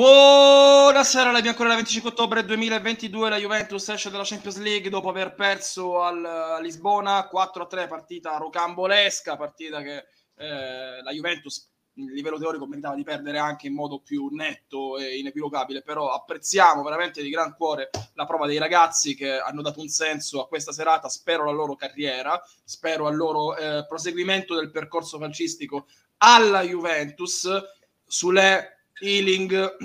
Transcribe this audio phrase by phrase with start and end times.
[0.00, 6.00] Buonasera, la bianconera 25 ottobre 2022, la Juventus esce dalla Champions League dopo aver perso
[6.00, 11.68] al, a Lisbona 4-3, partita rocambolesca, partita che eh, la Juventus
[11.98, 16.82] a livello teorico meritava di perdere anche in modo più netto e inequivocabile, però apprezziamo
[16.82, 20.72] veramente di gran cuore la prova dei ragazzi che hanno dato un senso a questa
[20.72, 27.46] serata, spero la loro carriera, spero al loro eh, proseguimento del percorso calcistico alla Juventus,
[28.06, 29.76] sulle healing,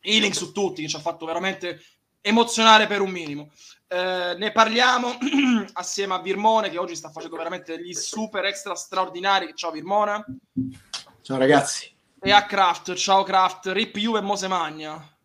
[0.00, 1.80] healing su tutti, che ci ha fatto veramente
[2.20, 3.50] emozionare per un minimo.
[3.88, 5.16] Eh, ne parliamo
[5.74, 9.52] assieme a Virmone che oggi sta facendo veramente gli super extra straordinari.
[9.54, 10.24] Ciao Virmone.
[11.22, 11.94] Ciao ragazzi.
[12.20, 15.16] E a Kraft, ciao Kraft, Rip Juve e Mose Magna.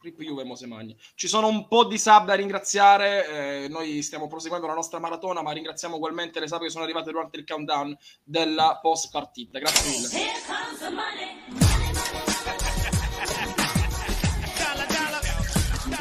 [0.00, 0.94] Rip Juve e Mose Magna.
[1.14, 5.42] Ci sono un po' di sub da ringraziare, eh, noi stiamo proseguendo la nostra maratona,
[5.42, 9.58] ma ringraziamo ugualmente le sub che sono arrivate durante il countdown della post partita.
[9.58, 10.08] Grazie mille.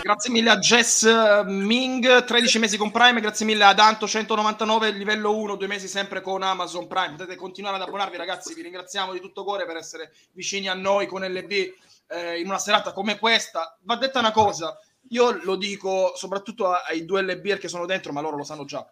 [0.03, 4.89] Grazie mille a Jess eh, Ming, 13 mesi con Prime, grazie mille ad Anto 199,
[4.91, 7.11] livello 1, due mesi sempre con Amazon Prime.
[7.11, 11.05] Potete continuare ad abbonarvi ragazzi, vi ringraziamo di tutto cuore per essere vicini a noi
[11.05, 13.77] con LB eh, in una serata come questa.
[13.83, 14.75] Va detta una cosa,
[15.09, 18.83] io lo dico soprattutto ai due LB che sono dentro, ma loro lo sanno già.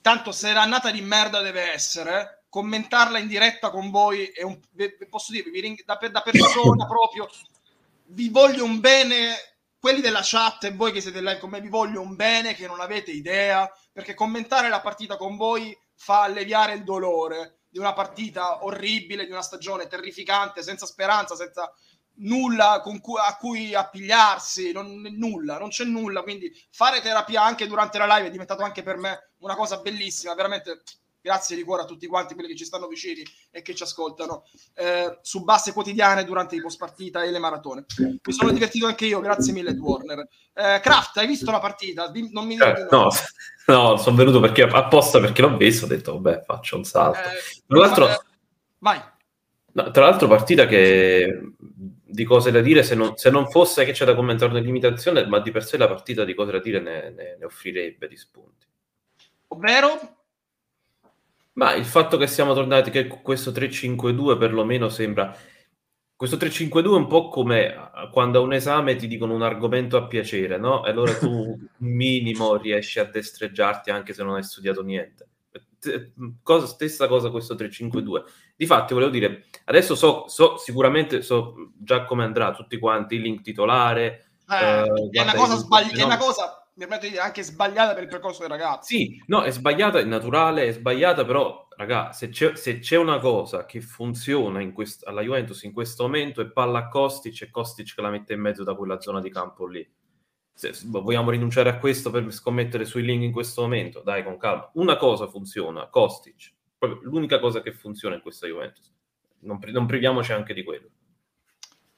[0.00, 4.58] Tanto se l'annata di merda deve essere, commentarla in diretta con voi è un,
[5.08, 7.28] posso dirvi, da, da persona proprio,
[8.06, 9.53] vi voglio un bene
[9.84, 12.66] quelli della chat e voi che siete là con me vi voglio un bene che
[12.66, 17.92] non avete idea, perché commentare la partita con voi fa alleviare il dolore di una
[17.92, 21.70] partita orribile, di una stagione terrificante, senza speranza, senza
[22.20, 27.98] nulla cu- a cui appigliarsi, non, nulla, non c'è nulla, quindi fare terapia anche durante
[27.98, 30.80] la live è diventato anche per me una cosa bellissima, veramente
[31.24, 34.44] grazie di cuore a tutti quanti quelli che ci stanno vicini e che ci ascoltano
[34.74, 37.86] eh, su basse quotidiane durante i post partita e le maratone.
[37.96, 40.28] Mi sono divertito anche io, grazie mille Warner.
[40.52, 42.12] Eh, Kraft, hai visto la partita?
[42.30, 43.08] Non mi eh, no,
[43.68, 47.20] no, sono venuto perché, apposta perché l'ho visto, ho detto vabbè faccio un salto.
[47.20, 48.20] Eh, tra l'altro, eh,
[48.80, 49.00] vai.
[49.72, 51.52] No, tra l'altro partita che
[52.04, 55.26] di cose da dire se non, se non, fosse che c'è da commentare una limitazione,
[55.26, 58.16] ma di per sé la partita di cose da dire ne, ne, ne offrirebbe di
[58.16, 58.66] spunti.
[59.48, 60.23] Ovvero?
[61.54, 65.36] Ma il fatto che siamo tornati, che questo 3-5-2 perlomeno sembra...
[66.16, 70.06] Questo 3-5-2 è un po' come quando a un esame ti dicono un argomento a
[70.06, 70.84] piacere, no?
[70.84, 75.28] E allora tu minimo riesci a destreggiarti anche se non hai studiato niente.
[76.42, 78.22] Cosa, stessa cosa questo 3-5-2.
[78.56, 83.42] Difatti, volevo dire, adesso so, so sicuramente so già come andrà tutti quanti, il link
[83.42, 84.26] titolare.
[84.48, 87.94] Eh, eh, è, una cosa sbagli- è una cosa mi permetto di dire, anche sbagliata
[87.94, 88.96] per il percorso dei ragazzi.
[88.96, 93.18] Sì, no, è sbagliata, è naturale, è sbagliata, però, raga, se c'è, se c'è una
[93.18, 97.94] cosa che funziona quest- alla Juventus in questo momento è palla a Kostic e Kostic
[97.94, 99.88] che la mette in mezzo da quella zona di campo lì.
[100.52, 104.00] Se, vogliamo rinunciare a questo per scommettere sui link in questo momento?
[104.00, 104.68] Dai, con calma.
[104.74, 106.52] Una cosa funziona, Kostic.
[106.76, 108.92] Proprio l'unica cosa che funziona in questa Juventus.
[109.40, 110.88] Non, non priviamoci anche di quello.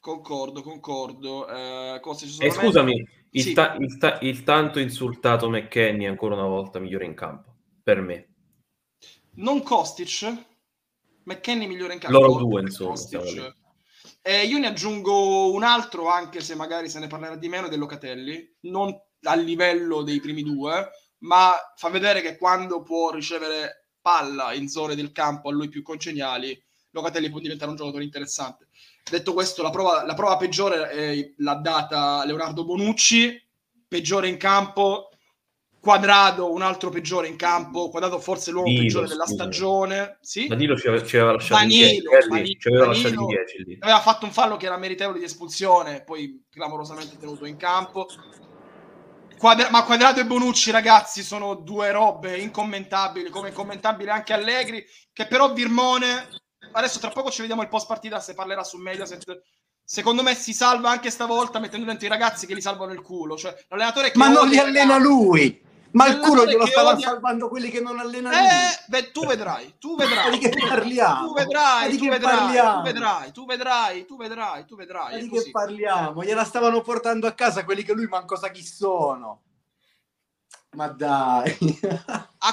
[0.07, 1.49] Concordo, concordo.
[1.49, 2.01] Eh,
[2.39, 3.53] e scusami, il, sì.
[3.53, 8.29] ta- il, ta- il, tanto insultato McKenny ancora una volta migliore in campo, per me.
[9.35, 10.45] Non Kostic?
[11.25, 12.19] McKenny migliore in campo?
[12.19, 12.95] Loro due, insomma.
[14.23, 17.79] Eh, io ne aggiungo un altro, anche se magari se ne parlerà di meno, del
[17.79, 18.57] Locatelli.
[18.63, 20.89] Non a livello dei primi due,
[21.19, 25.83] ma fa vedere che quando può ricevere palla in zone del campo a lui più
[25.83, 26.59] congeniali,
[26.91, 28.66] Locatelli può diventare un giocatore interessante.
[29.09, 33.41] Detto questo, la prova, la prova peggiore eh, l'ha data Leonardo Bonucci,
[33.87, 35.11] peggiore in campo,
[35.79, 40.19] Quadrado un altro peggiore in campo, Quadrado forse l'uomo Danilo, peggiore della stagione.
[40.21, 40.49] Sì?
[40.49, 44.33] Danilo ci aveva, ci aveva lasciato Danilo, Danilo, ci aveva, Danilo, 10 aveva fatto un
[44.33, 48.09] fallo che era meritevole di espulsione, poi clamorosamente tenuto in campo.
[49.39, 55.27] Quadra- ma Quadrado e Bonucci, ragazzi, sono due robe incommentabili, come incommentabile anche Allegri, che
[55.29, 56.27] però Virmone
[56.73, 59.43] adesso tra poco ci vediamo il post partita se parlerà su Mediaset.
[59.83, 63.37] Secondo me si salva anche stavolta mettendo dentro i ragazzi che li salvano il culo.
[63.37, 65.65] Cioè, l'allenatore che Ma non li allena lui!
[65.93, 67.09] Ma il culo glielo stava odia...
[67.09, 68.37] salvando quelli che non allenano.
[68.37, 70.31] Eh, beh, tu vedrai, tu vedrai.
[70.31, 71.27] Di che parliamo?
[71.29, 75.21] Tu vedrai, tu vedrai, tu vedrai, tu vedrai, tu vedrai, tu vedrai.
[75.23, 76.23] Di che parliamo?
[76.23, 79.43] Gliela stavano portando a casa quelli che lui manco sa chi sono.
[80.73, 81.57] Ma dai.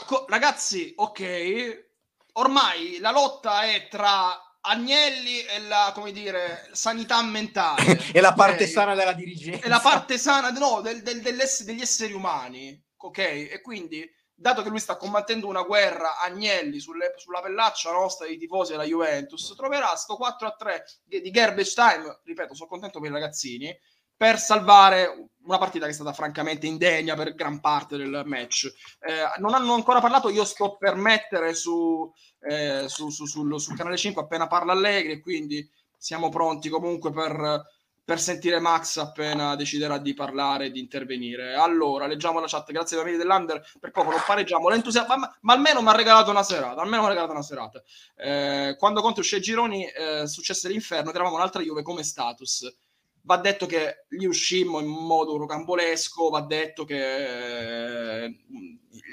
[0.06, 1.86] Co- ragazzi, ok,
[2.34, 8.00] ormai la lotta è tra Agnelli e la, come dire, sanità mentale.
[8.14, 8.68] e la parte okay?
[8.68, 9.66] sana della dirigenza.
[9.66, 13.18] E la parte sana, no, del, del, degli esseri umani, ok?
[13.18, 18.38] E quindi dato che lui sta combattendo una guerra Agnelli sulle, sulla pellaccia nostra dei
[18.38, 23.10] tifosi della Juventus, troverà sto 4 a 3 di, di time, ripeto, sono contento per
[23.10, 23.78] i ragazzini,
[24.16, 28.72] per salvare una partita che è stata francamente indegna per gran parte del match.
[29.00, 32.12] Eh, non hanno ancora parlato, io sto per mettere su,
[32.42, 35.68] eh, su, su, sul, sul, canale 5 appena parla Allegri, quindi
[35.98, 37.62] siamo pronti comunque per,
[38.04, 41.56] per, sentire Max appena deciderà di parlare e di intervenire.
[41.56, 45.54] Allora, leggiamo la chat, grazie ai famiglie dell'Under, per poco non pareggiamo, l'entusiasmo, ma, ma,
[45.54, 47.82] almeno mi ha regalato una serata, almeno mi ha regalato una serata.
[48.16, 52.83] Eh, quando contro uscì ai gironi eh, successe l'inferno, eravamo un'altra Juve come status
[53.26, 58.36] va detto che gli uscimmo in modo rocambolesco, va detto che eh,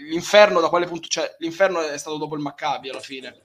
[0.09, 3.41] l'inferno da quale punto, cioè l'inferno è stato dopo il Maccabi alla fine,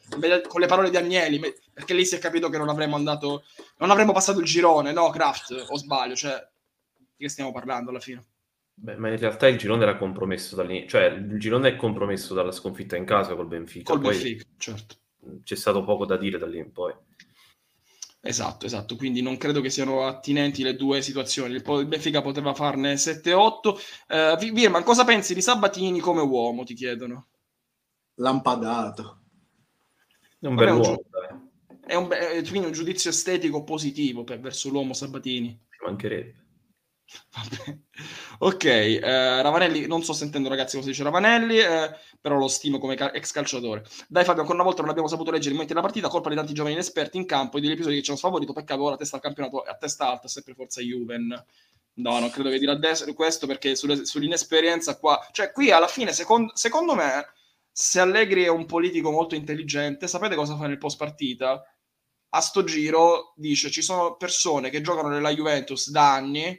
[0.48, 1.40] con le parole di Agnelli,
[1.74, 3.46] perché lì si è capito che non avremmo andato,
[3.78, 6.48] non avremmo passato il girone, no Kraft, o sbaglio, cioè
[7.16, 8.24] di che stiamo parlando alla fine?
[8.78, 12.52] Beh, ma in realtà il girone era compromesso dall'inizio, cioè il girone è compromesso dalla
[12.52, 13.94] sconfitta in casa col Benfica.
[13.94, 14.96] Col Benfica, certo.
[15.44, 16.94] C'è stato poco da dire da lì in poi.
[18.28, 21.54] Esatto, esatto, quindi non credo che siano attinenti le due situazioni.
[21.54, 23.76] Il Benfica poteva farne 7-8.
[24.08, 26.64] Uh, Virman, cosa pensi di Sabatini come uomo?
[26.64, 27.28] Ti chiedono.
[28.16, 29.20] Lampadato.
[30.40, 31.04] È un bel uomo.
[31.86, 35.50] È un, è quindi un giudizio estetico positivo per, verso l'uomo Sabatini.
[35.70, 36.45] Ci mancherebbe.
[37.36, 37.78] Vabbè.
[38.40, 42.96] Ok, eh, Ravanelli, non sto sentendo ragazzi cosa dice Ravanelli, eh, però lo stimo come
[42.96, 43.84] cal- ex calciatore.
[44.08, 46.36] Dai Fabio, ancora una volta non abbiamo saputo leggere i momenti della partita, colpa di
[46.36, 49.18] tanti giovani inesperti in campo e degli episodi che ci hanno sfavorito, peccato ora testa
[49.18, 51.46] al campionato a testa alta, sempre forza Juven.
[51.98, 52.78] No, non credo che dirà
[53.14, 57.26] questo perché sulle, sull'inesperienza qua, cioè qui alla fine secondo, secondo me
[57.72, 61.64] se Allegri è un politico molto intelligente, sapete cosa fa nel post partita?
[62.30, 66.58] A sto giro dice ci sono persone che giocano nella Juventus da anni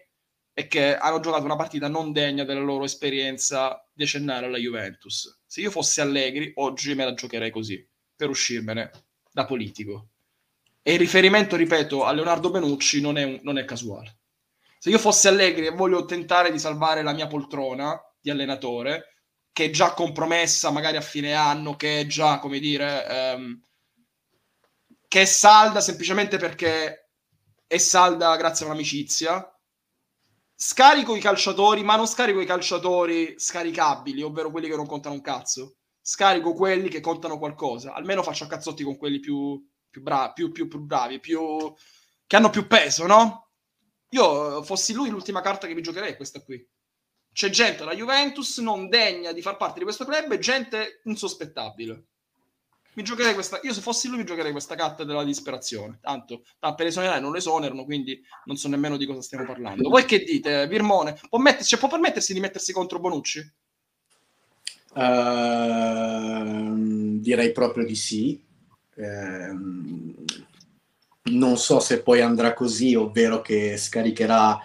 [0.59, 5.43] e che hanno giocato una partita non degna della loro esperienza decennale alla Juventus.
[5.45, 7.87] Se io fossi Allegri, oggi me la giocherei così,
[8.17, 8.91] per uscirmene
[9.31, 10.13] da politico.
[10.81, 14.21] E il riferimento, ripeto, a Leonardo Benucci non è, un, non è casuale.
[14.79, 19.67] Se io fossi Allegri e voglio tentare di salvare la mia poltrona di allenatore, che
[19.67, 23.61] è già compromessa magari a fine anno, che è già, come dire, ehm,
[25.07, 27.11] che è salda semplicemente perché
[27.67, 29.51] è salda grazie a un'amicizia,
[30.57, 35.21] scarico i calciatori, ma non scarico i calciatori scaricabili, ovvero quelli che non contano un
[35.21, 35.77] cazzo.
[36.01, 37.93] Scarico quelli che contano qualcosa.
[37.93, 41.73] Almeno faccio a cazzotti con quelli più, più, bravi, più, più, più bravi, più...
[42.27, 43.51] che hanno più peso, no?
[44.11, 46.65] Io fossi lui l'ultima carta che vi giocherei è questa qui.
[47.33, 52.07] C'è gente alla Juventus non degna di far parte di questo club e gente insospettabile
[52.97, 53.61] mi giocherei questa.
[53.63, 55.99] Io se fossi lui mi giocherei questa carta della disperazione.
[56.01, 59.91] Tanto, per esonerare non esonerano, quindi non so nemmeno di cosa stiamo parlando.
[59.91, 61.19] Voi che dite, Virmone?
[61.29, 63.53] Può, mettersi, cioè, può permettersi di mettersi contro Bonucci?
[64.95, 66.73] Uh,
[67.21, 68.43] direi proprio di sì.
[68.95, 70.15] Uh,
[71.25, 74.59] non so se poi andrà così, ovvero che scaricherà.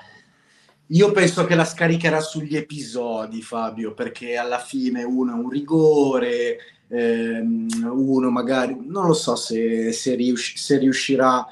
[0.88, 6.58] Io penso che la scaricherà sugli episodi, Fabio, perché alla fine uno è un rigore,
[6.92, 11.46] ehm, uno magari, non lo so se, se, rius- se riuscirà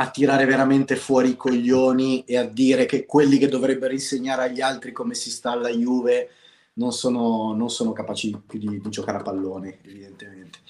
[0.00, 4.60] a tirare veramente fuori i coglioni e a dire che quelli che dovrebbero insegnare agli
[4.60, 6.30] altri come si sta alla Juve
[6.74, 10.60] non sono, non sono capaci più di, di, giocare a pallone, evidentemente.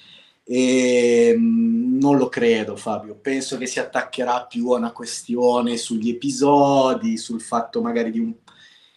[0.44, 3.16] E, ehm, non lo credo, Fabio.
[3.16, 8.32] Penso che si attaccherà più a una questione sugli episodi, sul fatto magari di un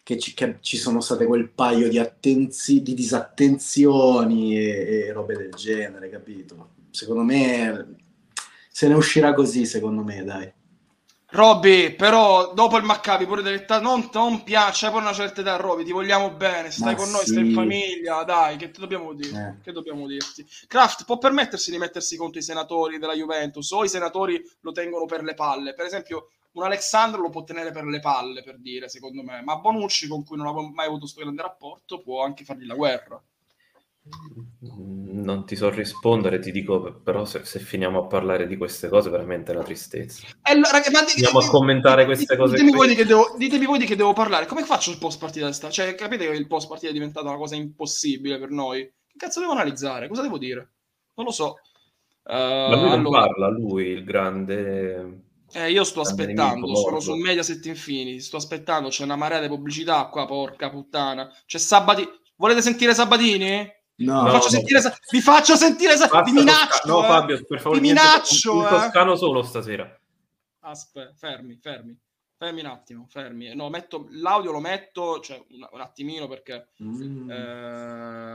[0.04, 5.38] che ci, che ci, sono state quel paio di, attenzi, di disattenzioni e, e, robe
[5.38, 6.70] del genere, capito?
[6.92, 7.96] Secondo me
[8.70, 10.52] se ne uscirà così, secondo me, dai.
[11.34, 15.86] Robby, però dopo il Maccabi pure dell'età non, non piace, poi una certa età, Robby,
[15.86, 19.58] ti vogliamo bene, stai Ma con noi, stai in famiglia, dai, che dobbiamo dire?
[19.60, 19.64] Eh.
[19.64, 20.46] Che dobbiamo dirti?
[20.68, 25.06] Kraft può permettersi di mettersi contro i senatori della Juventus o i senatori lo tengono
[25.06, 25.74] per le palle?
[25.74, 29.58] Per esempio, un Alexandro lo può tenere per le palle, per dire, secondo me, ma
[29.58, 33.22] Bonucci, con cui non avevo mai avuto questo grande rapporto, può anche fargli la guerra.
[34.64, 39.10] Non ti so rispondere, ti dico, però se, se, finiamo a parlare di queste cose,
[39.10, 40.26] veramente è una tristezza.
[40.28, 42.56] Eh, allora, ma Finiamo a commentare queste cose.
[42.56, 44.48] Ditemi voi, di devo, ditemi voi, di che devo parlare.
[44.48, 45.52] Come faccio il post partita?
[45.52, 48.80] Cioè, capite che il post partita è diventato una cosa impossibile per noi?
[49.08, 50.08] Che cazzo devo analizzare?
[50.08, 50.72] Cosa devo dire?
[51.14, 51.60] Non lo so.
[52.24, 53.20] Uh, ma lui non allora...
[53.20, 59.04] parla, lui, il grande eh, io sto aspettando, sono su Mediaset Infini, sto aspettando, c'è
[59.04, 61.32] una marea di pubblicità qua, porca puttana.
[61.46, 62.10] C'è Sabatini.
[62.36, 63.70] Volete sentire Sabatini?
[63.96, 64.50] No, vi faccio no.
[64.50, 64.82] sentire,
[65.12, 66.88] vi faccio sentire vi minaccio.
[66.88, 67.08] No, eh.
[67.08, 68.54] Fabio, per favore, vi minaccio.
[68.54, 70.00] Un, un toscano solo stasera.
[70.62, 71.98] Aspetta, fermi, fermi.
[72.42, 73.54] Fermi un attimo, fermi.
[73.54, 76.70] No, metto, l'audio lo metto, cioè un, un attimino perché...
[76.82, 77.30] Mm.
[77.30, 77.36] Eh,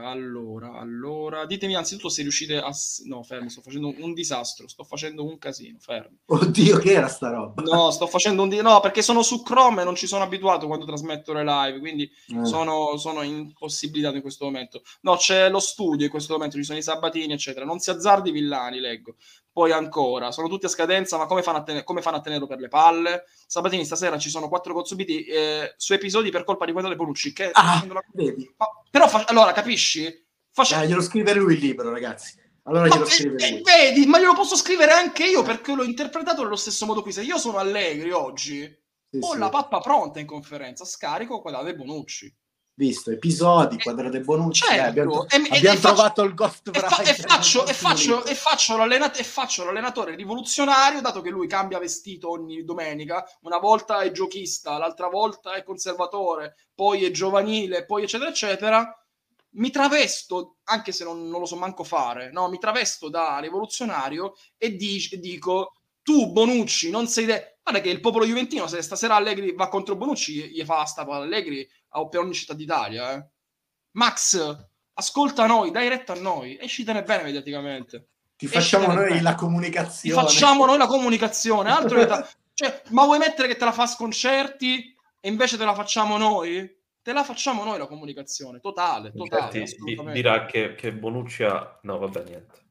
[0.07, 2.71] allora, allora, ditemi anzitutto se riuscite a...
[3.07, 6.21] No, fermi, sto facendo un, disastro, sto facendo un casino, fermi.
[6.27, 7.61] Oddio, che era sta roba?
[7.63, 8.49] No, sto facendo un...
[8.49, 8.63] Di...
[8.63, 12.09] No, perché sono su Chrome e non ci sono abituato quando trasmetto le live, quindi
[12.33, 12.45] mm.
[12.45, 14.83] sono, sono impossibilitato in questo momento.
[15.01, 17.65] No, c'è lo studio in questo momento, ci sono i sabatini, eccetera.
[17.65, 19.17] Non si azzardi villani, leggo.
[19.57, 22.47] Poi ancora, sono tutti a scadenza, ma come fanno a, ten- come fanno a tenerlo
[22.47, 23.25] per le palle?
[23.47, 27.33] Sabatini, stasera ci sono quattro consubiti eh, su episodi per colpa di Guardale Bonucci.
[27.33, 28.05] Che ah, la...
[28.59, 30.27] Ma, però, fa- allora, capisci?
[30.51, 30.79] Face...
[30.79, 32.39] Eh, glielo scrive lui il libro, ragazzi.
[32.65, 33.63] Allora scrive eh.
[33.65, 37.13] Vedi, ma glielo posso scrivere anche io perché l'ho interpretato allo stesso modo qui.
[37.13, 38.61] Se io sono allegri oggi,
[39.09, 39.39] sì, ho sì.
[39.39, 42.31] la pappa pronta in conferenza, scarico Guardale Bonucci
[42.79, 44.75] visto episodi, quadrate Bonucci, certo.
[44.75, 48.25] eh, abbiamo, e, abbiamo e trovato faccio, il Ghost e, fa, e, faccio, e, faccio,
[48.27, 53.59] e, faccio l'allenat- e faccio l'allenatore rivoluzionario, dato che lui cambia vestito ogni domenica, una
[53.59, 59.07] volta è giochista, l'altra volta è conservatore, poi è giovanile, poi eccetera eccetera,
[59.53, 62.51] mi travesto, anche se non, non lo so manco fare, no?
[62.51, 67.25] mi travesto da rivoluzionario e di- dico, tu Bonucci non sei...
[67.25, 71.05] De- Guarda che il popolo juventino, se stasera Allegri va contro Bonucci, gli fa sta
[71.05, 71.69] Allegri
[72.09, 73.15] per ogni città d'Italia.
[73.15, 73.27] Eh.
[73.93, 78.09] Max, ascolta noi, dai retta a noi, escitene bene mediaticamente.
[78.37, 79.23] Ti facciamo noi bene.
[79.23, 80.15] la comunicazione.
[80.15, 81.71] Ti facciamo noi la comunicazione.
[81.71, 85.65] Altro che ta- cioè, ma vuoi mettere che te la fa sconcerti e invece te
[85.65, 86.75] la facciamo noi?
[87.03, 89.59] Te la facciamo noi la comunicazione, totale, totale.
[89.59, 91.79] Infatti, dirà che, che Bonucci ha...
[91.83, 92.66] No, vabbè, niente.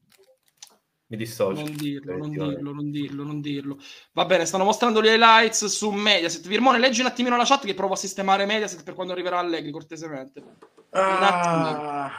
[1.08, 1.62] Mi dissocio.
[1.62, 3.78] Non dirlo, non dirlo, non dirlo, non dirlo.
[4.14, 6.48] Va bene, stanno mostrando gli highlights su Mediaset.
[6.48, 9.72] Virmone, leggi un attimino la chat che provo a sistemare Mediaset per quando arriverà Allegri,
[9.72, 10.44] cortesemente.
[10.92, 12.10] Ah.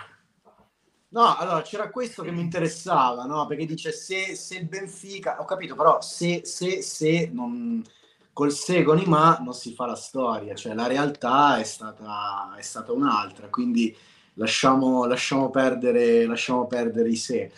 [1.08, 3.46] No, allora c'era questo che mi interessava, no?
[3.46, 7.82] Perché dice se, se il Benfica, ho capito, però se, se, se non,
[8.32, 12.54] col se con i ma non si fa la storia, cioè la realtà è stata,
[12.58, 13.96] è stata un'altra, quindi
[14.34, 17.50] lasciamo, lasciamo, perdere, lasciamo perdere i se.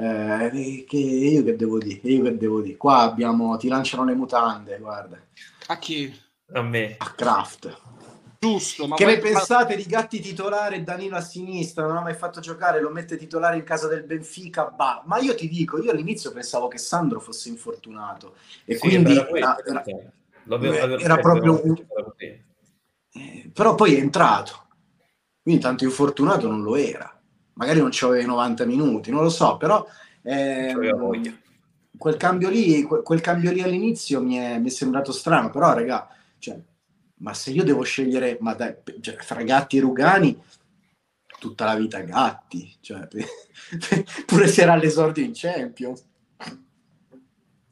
[0.00, 2.00] Eh, che io che devo dire?
[2.04, 2.76] Io che devo dire?
[2.76, 5.20] Qua abbiamo, ti lanciano le mutande, guarda.
[5.66, 6.16] A chi?
[6.52, 6.94] A me.
[6.98, 7.80] A Kraft.
[8.38, 11.84] Giusto, ma che ne pensate di Gatti titolare Danilo a sinistra?
[11.84, 14.66] Non ha mai fatto giocare, lo mette titolare in casa del Benfica.
[14.66, 15.02] Bah.
[15.04, 19.58] Ma io ti dico, io all'inizio pensavo che Sandro fosse infortunato e sì, quindi era,
[19.58, 19.84] era,
[20.44, 21.74] era, era proprio un...
[23.10, 24.68] Eh, però poi è entrato,
[25.42, 27.17] quindi tanto infortunato non lo era
[27.58, 29.86] magari non ci aveva i 90 minuti, non lo so, però
[30.22, 31.38] ehm,
[31.96, 35.74] quel, cambio lì, quel, quel, cambio lì all'inizio mi è, mi è sembrato strano, però
[35.74, 36.58] raga, cioè,
[37.16, 40.40] ma se io devo scegliere, ma dai, cioè, fra Gatti e Rugani,
[41.40, 43.08] tutta la vita Gatti, cioè,
[44.26, 46.06] pure se era all'esordio in Champions.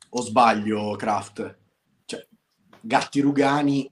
[0.09, 1.59] O sbaglio, Kraft?
[2.07, 2.27] Cioè,
[2.81, 3.91] Gatti Rugani...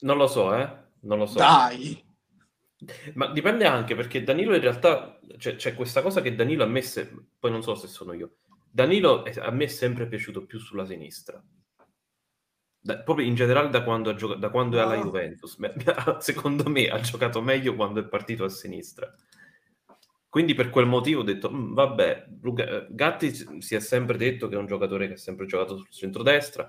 [0.00, 0.70] Non lo so, eh?
[1.00, 1.38] Non lo so.
[1.38, 2.03] Dai!
[3.14, 6.82] Ma dipende anche perché Danilo in realtà cioè, c'è questa cosa che Danilo a me,
[6.82, 8.36] se, poi non so se sono io,
[8.70, 11.42] Danilo a me è sempre piaciuto più sulla sinistra.
[12.80, 15.02] Da, proprio in generale da quando, ha giocato, da quando è alla ah.
[15.02, 15.56] Juventus.
[16.18, 19.14] Secondo me ha giocato meglio quando è partito a sinistra.
[20.28, 22.26] Quindi per quel motivo ho detto, mm, vabbè,
[22.90, 26.68] Gatti si è sempre detto che è un giocatore che ha sempre giocato sul centro-destra.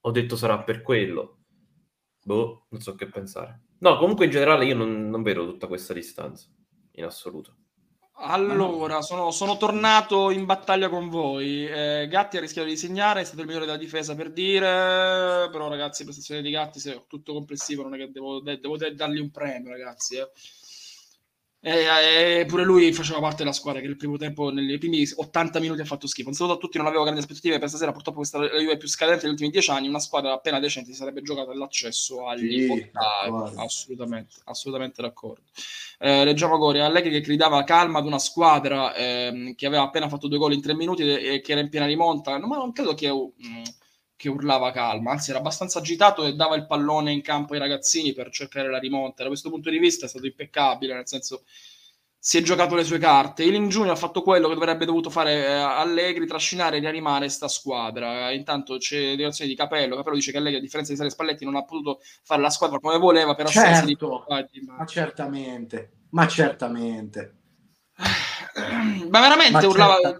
[0.00, 1.40] Ho detto sarà per quello.
[2.24, 3.65] Boh, non so che pensare.
[3.78, 6.46] No, comunque in generale io non, non vedo tutta questa distanza,
[6.92, 7.54] in assoluto.
[8.18, 11.66] Allora, sono, sono, tornato in battaglia con voi.
[11.66, 15.68] Eh, Gatti ha rischiato di segnare, è stato il migliore della difesa per dire, però
[15.68, 19.70] ragazzi, prestazione di Gatti, se tutto complessivo, non è che devo, devo dargli un premio,
[19.70, 20.16] ragazzi.
[20.16, 20.30] Eh.
[21.68, 25.80] E, pure lui faceva parte della squadra che nel primo tempo, nei primi 80 minuti
[25.80, 26.28] ha fatto schifo.
[26.28, 27.90] Un saluto a tutti, non avevo grandi aspettative per stasera.
[27.90, 29.88] Purtroppo questa è la Juve più scadente degli ultimi dieci anni.
[29.88, 32.90] Una squadra appena decente si sarebbe giocata l'accesso agli sì,
[33.56, 35.42] Assolutamente, assolutamente d'accordo.
[35.98, 40.28] Eh, leggiamo Gori Allegri che gridava calma ad una squadra eh, che aveva appena fatto
[40.28, 42.38] due gol in tre minuti e, che era in piena rimonta.
[42.38, 43.10] No, ma non credo che.
[43.10, 43.62] Mh,
[44.16, 48.12] che urlava calma, anzi era abbastanza agitato e dava il pallone in campo ai ragazzini
[48.14, 49.22] per cercare la rimonta.
[49.22, 51.44] Da questo punto di vista è stato impeccabile, nel senso
[52.18, 53.44] si è giocato le sue carte.
[53.44, 57.28] Il in Junior ha fatto quello che dovrebbe dovuto fare eh, Allegri, trascinare e rianimare
[57.28, 58.32] sta squadra.
[58.32, 59.94] Intanto c'è direzione di Capello.
[59.94, 62.80] Capello dice che Allegri, a differenza di Sale Spalletti, non ha potuto fare la squadra
[62.80, 63.96] come voleva per certo, di
[64.66, 64.76] ma...
[64.78, 67.34] ma certamente, ma certamente.
[69.10, 70.18] Ma veramente ma urlava,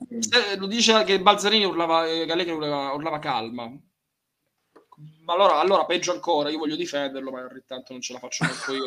[0.56, 3.70] lo dice che Balzarini urlava, che Allegri urlava, urlava calma
[5.26, 8.72] ma allora, allora, peggio ancora, io voglio difenderlo, ma intanto non ce la faccio manco
[8.72, 8.86] io.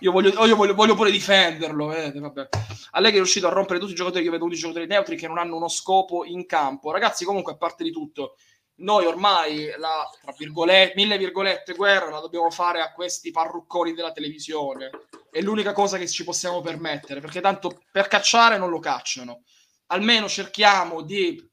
[0.00, 1.92] Io voglio, io voglio, voglio pure difenderlo.
[1.94, 2.48] Eh, vabbè.
[2.92, 4.24] Allegri è riuscito a rompere tutti i giocatori.
[4.24, 6.90] Io vedo tutti i giocatori neutri che non hanno uno scopo in campo.
[6.90, 8.36] Ragazzi, comunque, a parte di tutto,
[8.80, 14.12] noi ormai la, tra virgolette, mille virgolette, guerra la dobbiamo fare a questi parrucconi della
[14.12, 14.90] televisione.
[15.30, 19.42] È l'unica cosa che ci possiamo permettere, perché tanto per cacciare non lo cacciano.
[19.86, 21.48] Almeno cerchiamo di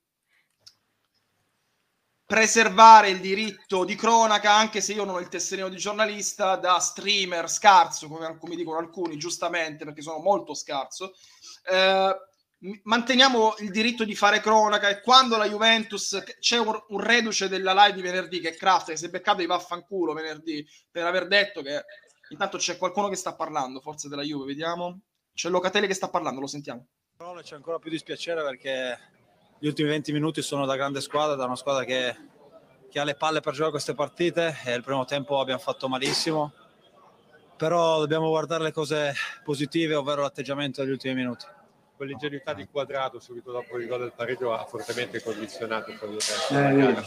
[2.25, 6.77] preservare il diritto di cronaca, anche se io non ho il tesserino di giornalista, da
[6.77, 11.13] streamer scarso, come, come dicono alcuni, giustamente, perché sono molto scarso.
[11.69, 12.15] Eh,
[12.83, 17.73] manteniamo il diritto di fare cronaca e quando la Juventus c'è un, un reduce della
[17.73, 21.27] live di venerdì che è Kraft che si è beccato di vaffanculo venerdì per aver
[21.27, 21.83] detto che
[22.29, 25.01] intanto c'è qualcuno che sta parlando forse della Juve vediamo.
[25.33, 26.87] C'è Locatelli che sta parlando lo sentiamo.
[27.15, 28.97] Però c'è ancora più dispiacere perché
[29.59, 32.15] gli ultimi 20 minuti sono da grande squadra da una squadra che,
[32.89, 36.53] che ha le palle per giocare queste partite e il primo tempo abbiamo fatto malissimo.
[37.55, 41.45] Però dobbiamo guardare le cose positive ovvero l'atteggiamento degli ultimi minuti
[41.97, 46.73] quell'ingenuità di quadrato subito dopo il gol del pareggio ha fortemente condizionato il resto eh,
[46.75, 47.03] gara,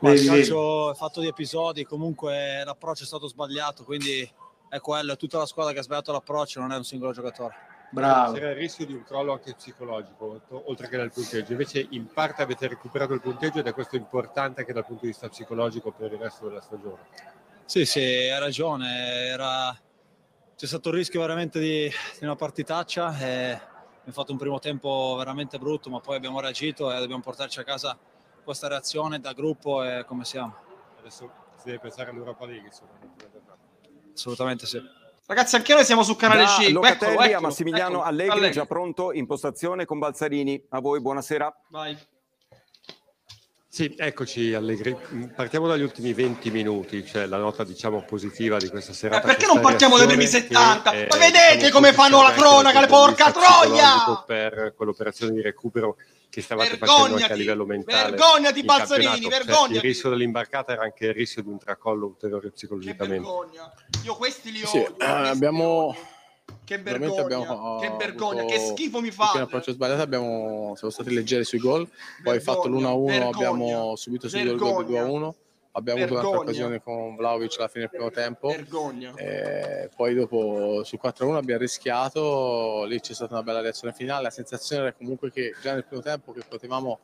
[0.00, 4.26] Ma il calcio è fatto di episodi, comunque l'approccio è stato sbagliato, quindi
[4.68, 7.72] è quello, è tutta la squadra che ha sbagliato l'approccio, non è un singolo giocatore.
[7.90, 8.32] Bravo.
[8.32, 11.52] C'era il rischio di un crollo anche psicologico, oltre che dal punteggio.
[11.52, 15.08] Invece in parte avete recuperato il punteggio ed è questo importante anche dal punto di
[15.08, 17.02] vista psicologico per il resto della stagione.
[17.64, 19.26] Sì, sì, hai ragione.
[19.26, 19.78] Era
[20.56, 25.14] c'è stato il rischio veramente di, di una partitaccia e abbiamo fatto un primo tempo
[25.18, 27.98] veramente brutto, ma poi abbiamo reagito e dobbiamo portarci a casa
[28.42, 30.54] questa reazione da gruppo e come siamo.
[31.00, 32.90] Adesso si deve pensare all'Europa League, insomma.
[34.12, 34.80] Assolutamente sì.
[35.26, 36.72] Ragazzi, anche noi siamo su canale da 5.
[36.72, 40.66] Locatelli eccolo, eccolo, a Massimiliano eccolo, Allegri, Allegri, già pronto in postazione con Balzarini.
[40.68, 41.62] A voi, buonasera.
[41.68, 41.98] Vai.
[43.74, 44.96] Sì, eccoci Allegri.
[45.34, 49.26] Partiamo dagli ultimi 20 minuti, cioè la nota diciamo positiva di questa serata.
[49.26, 50.90] Ma perché non partiamo dai primi 70?
[50.92, 54.22] Che, Ma vedete diciamo, come fanno la cronaca, le porca troia!
[54.24, 55.96] Per quell'operazione di recupero
[56.30, 58.10] che stavate vergognati, facendo anche a livello mentale.
[58.10, 59.66] Vergognati Balzarini, vergognati!
[59.66, 63.08] Cioè, il rischio dell'imbarcata era anche il rischio di un tracollo ulteriore psicologicamente.
[63.08, 63.72] Che vergogna!
[64.04, 64.66] Io questi li ho.
[64.68, 65.96] Sì, eh, abbiamo...
[66.64, 69.32] Che vergogna, abbiamo, che vergogna, che schifo mi fa.
[69.32, 71.86] approccio sbagliato, abbiamo, siamo stati leggeri sui gol,
[72.22, 75.32] poi fatto l'1-1, abbiamo subito subito il gol 2-1.
[75.76, 76.20] Abbiamo Vergogna.
[76.20, 78.46] avuto un'altra occasione con Vlaovic alla fine del primo tempo.
[78.46, 79.12] Vergogna.
[79.16, 84.22] Eh, poi dopo sul 4-1 abbiamo rischiato, lì c'è stata una bella reazione finale.
[84.22, 87.00] La sensazione era comunque che già nel primo tempo che potevamo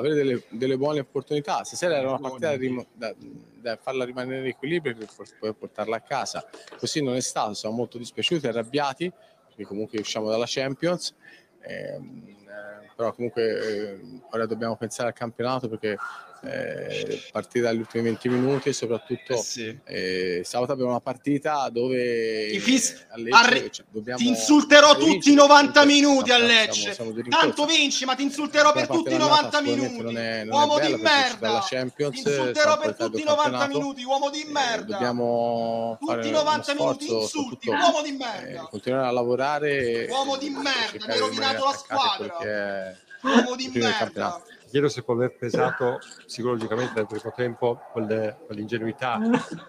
[0.00, 1.62] avere delle, delle buone opportunità.
[1.64, 3.14] Stasera era una partita da, da,
[3.60, 5.08] da farla rimanere in equilibrio per
[5.38, 6.48] poi portarla a casa.
[6.78, 9.12] Così non è stato, siamo molto dispiaciuti, arrabbiati,
[9.46, 11.14] perché comunque usciamo dalla Champions.
[11.60, 15.96] Ehm, eh, però comunque eh, ora dobbiamo pensare al campionato perché
[16.42, 19.78] eh, partire dagli ultimi 20 minuti e soprattutto eh sì.
[19.84, 25.30] eh, sabato abbiamo una partita dove I fis- Lecce, arri- cioè, dobbiamo, ti insulterò tutti
[25.30, 26.96] i 90 minuti a Lecce.
[27.28, 30.02] tanto vinci ma ti insulterò per tutti i 90 minuti.
[30.02, 31.64] non è, non uomo di merda.
[31.68, 34.92] Champions, ti insulterò per tutti i 90 minuti uomo di merda.
[34.92, 38.62] dobbiamo tutti i 90 minuti insulti uomo di merda.
[38.62, 42.96] Eh, continuare a lavorare uomo di merda mi hai rovinato la squadra.
[43.22, 49.20] uomo di merda chiedo se può aver pesato psicologicamente nel primo tempo quell'ingenuità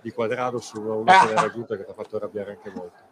[0.02, 3.10] di Quadrado su una che l'ha raggiunta che ti ha fatto arrabbiare anche molto.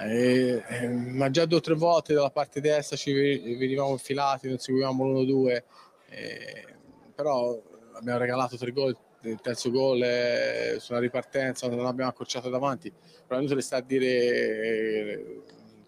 [0.00, 4.58] Eh, eh, ma già due o tre volte dalla parte destra ci venivamo infilati, non
[4.58, 5.62] seguivamo l'1-2,
[6.08, 6.74] eh,
[7.14, 7.56] però
[7.92, 12.92] abbiamo regalato tre gol, il terzo gol è su una ripartenza, non abbiamo accorciato davanti,
[13.24, 15.42] però è inutile sta a dire eh,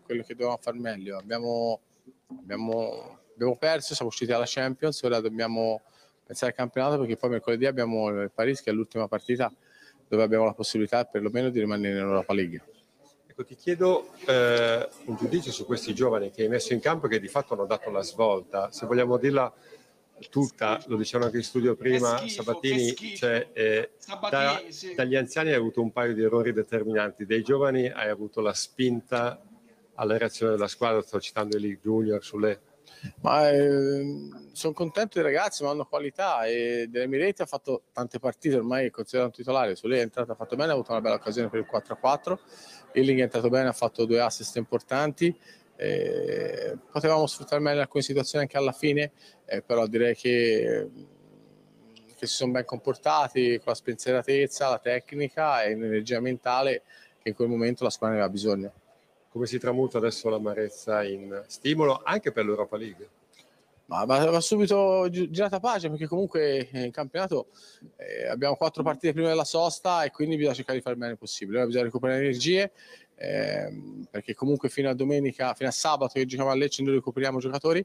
[0.05, 1.19] quello che dovevamo fare meglio.
[1.19, 1.81] Abbiamo,
[2.39, 5.83] abbiamo abbiamo perso, siamo usciti dalla Champions, ora dobbiamo
[6.25, 9.53] pensare al campionato perché poi mercoledì abbiamo il Paris che è l'ultima partita
[10.09, 12.63] dove abbiamo la possibilità perlomeno di rimanere in Europa League.
[13.27, 17.21] Ecco, ti chiedo eh, un giudizio su questi giovani che hai messo in campo che
[17.21, 18.71] di fatto hanno dato la svolta.
[18.73, 19.53] Se vogliamo dirla
[20.31, 24.95] tutta, lo dicevano anche in studio prima, schifo, Sabatini, cioè, eh, Sabatini da, sì.
[24.95, 29.43] dagli anziani hai avuto un paio di errori determinanti, dei giovani hai avuto la spinta
[29.95, 32.61] alla reazione della squadra, sto citando Eli Junior sulle
[33.21, 38.57] ma eh, sono contento dei ragazzi, ma hanno qualità e dell'Emirati ha fatto tante partite,
[38.57, 41.01] ormai è considerato un titolare, su lei è entrato, ha fatto bene, ha avuto una
[41.01, 42.39] bella occasione per il 4-4,
[42.93, 45.37] Illing è entrato bene, ha fatto due assist importanti,
[45.77, 49.13] eh, potevamo sfruttare meglio alcune situazioni anche alla fine,
[49.45, 50.89] eh, però direi che,
[52.17, 56.83] che si sono ben comportati con la spensieratezza, la tecnica e l'energia mentale
[57.23, 58.73] che in quel momento la squadra aveva bisogno
[59.37, 63.09] come si tramuta adesso l'amarezza in stimolo anche per l'Europa League?
[63.85, 67.49] Ma va, subito girata pagina perché comunque in campionato
[67.99, 71.17] eh, abbiamo quattro partite prima della sosta e quindi bisogna cercare di fare il bene
[71.17, 71.67] possibile.
[71.67, 72.73] Bisogna recuperare energie
[73.15, 77.39] eh, perché comunque fino a domenica, fino a sabato che giochiamo a Lecce noi recuperiamo
[77.39, 77.85] giocatori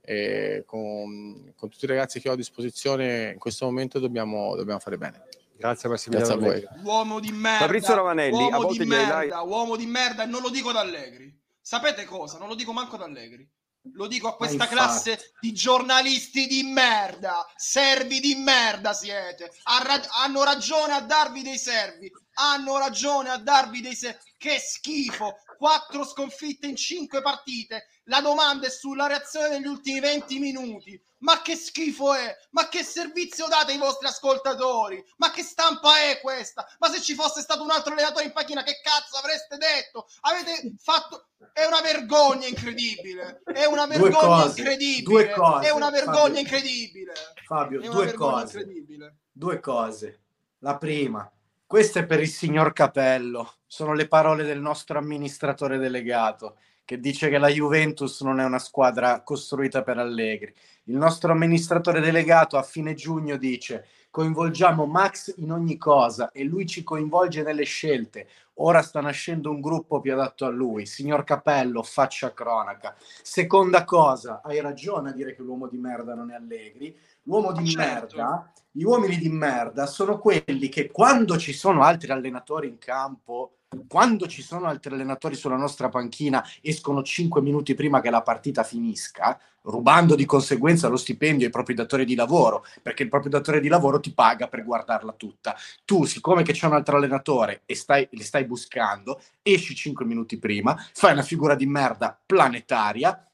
[0.00, 4.78] e con, con, tutti i ragazzi che ho a disposizione in questo momento dobbiamo, dobbiamo
[4.78, 5.24] fare bene.
[5.62, 6.36] Grazie Massimiliano.
[6.36, 6.84] Grazie a voi.
[6.84, 7.58] Uomo di merda.
[7.58, 10.76] Fabrizio Ravanelli, uomo a volte di merda, uomo di merda e non lo dico ad
[10.76, 11.40] Allegri.
[11.60, 12.38] Sapete cosa?
[12.38, 13.48] Non lo dico manco ad Allegri.
[13.94, 19.50] Lo dico a questa classe di giornalisti di merda, servi di merda siete.
[19.84, 24.20] Ra- hanno ragione a darvi dei servi, hanno ragione a darvi dei servi.
[24.36, 25.36] Che schifo!
[25.56, 27.86] Quattro sconfitte in cinque partite.
[28.04, 31.00] La domanda è sulla reazione degli ultimi 20 minuti.
[31.18, 32.36] Ma che schifo è?
[32.50, 35.02] Ma che servizio date ai vostri ascoltatori?
[35.18, 36.66] Ma che stampa è questa?
[36.80, 40.06] Ma se ci fosse stato un altro allenatore in panchina, che cazzo avreste detto?
[40.22, 41.28] Avete fatto.
[41.52, 43.42] È una vergogna incredibile.
[43.44, 45.02] È una vergogna incredibile.
[45.02, 45.66] Due cose.
[45.68, 46.40] È una vergogna Fabio.
[46.40, 47.12] incredibile.
[47.46, 48.58] Fabio, due cose.
[48.58, 49.16] incredibile.
[49.30, 50.22] Due cose.
[50.58, 51.30] La prima,
[51.72, 53.54] questo è per il signor Capello.
[53.66, 58.58] Sono le parole del nostro amministratore delegato che dice che la Juventus non è una
[58.58, 60.52] squadra costruita per Allegri.
[60.84, 66.66] Il nostro amministratore delegato a fine giugno dice coinvolgiamo Max in ogni cosa e lui
[66.66, 68.28] ci coinvolge nelle scelte.
[68.56, 70.84] Ora sta nascendo un gruppo più adatto a lui.
[70.84, 72.94] Signor Capello, faccia cronaca.
[73.22, 76.94] Seconda cosa, hai ragione a dire che l'uomo di merda non è Allegri.
[77.24, 78.16] L'uomo di Certo.
[78.16, 83.58] merda, gli uomini di merda sono quelli che quando ci sono altri allenatori in campo,
[83.86, 88.62] quando ci sono altri allenatori sulla nostra panchina, escono 5 minuti prima che la partita
[88.64, 93.60] finisca, rubando di conseguenza lo stipendio ai propri datori di lavoro, perché il proprio datore
[93.60, 95.56] di lavoro ti paga per guardarla tutta.
[95.84, 100.38] Tu, siccome che c'è un altro allenatore e stai, li stai buscando, esci 5 minuti
[100.38, 103.26] prima, fai una figura di merda planetaria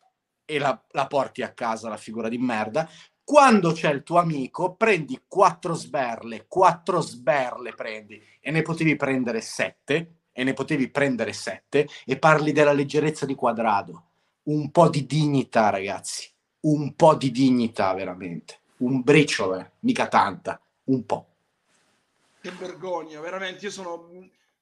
[0.44, 2.88] e la, la porti a casa la figura di merda.
[3.28, 9.42] Quando c'è il tuo amico, prendi quattro sberle, quattro sberle prendi e ne potevi prendere
[9.42, 14.04] sette, e ne potevi prendere sette, e parli della leggerezza di quadrado.
[14.44, 16.26] Un po' di dignità, ragazzi,
[16.60, 18.60] un po' di dignità, veramente.
[18.78, 21.26] Un briciolo, eh, mica tanta, un po'.
[22.40, 23.66] Che vergogna, veramente.
[23.66, 24.08] Io sono.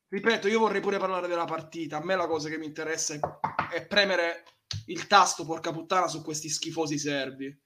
[0.08, 1.98] Ripeto, io vorrei pure parlare della partita.
[1.98, 3.14] A me la cosa che mi interessa
[3.72, 4.42] è, premere
[4.86, 7.56] il tasto, porca puttana, su questi schifosi serbi.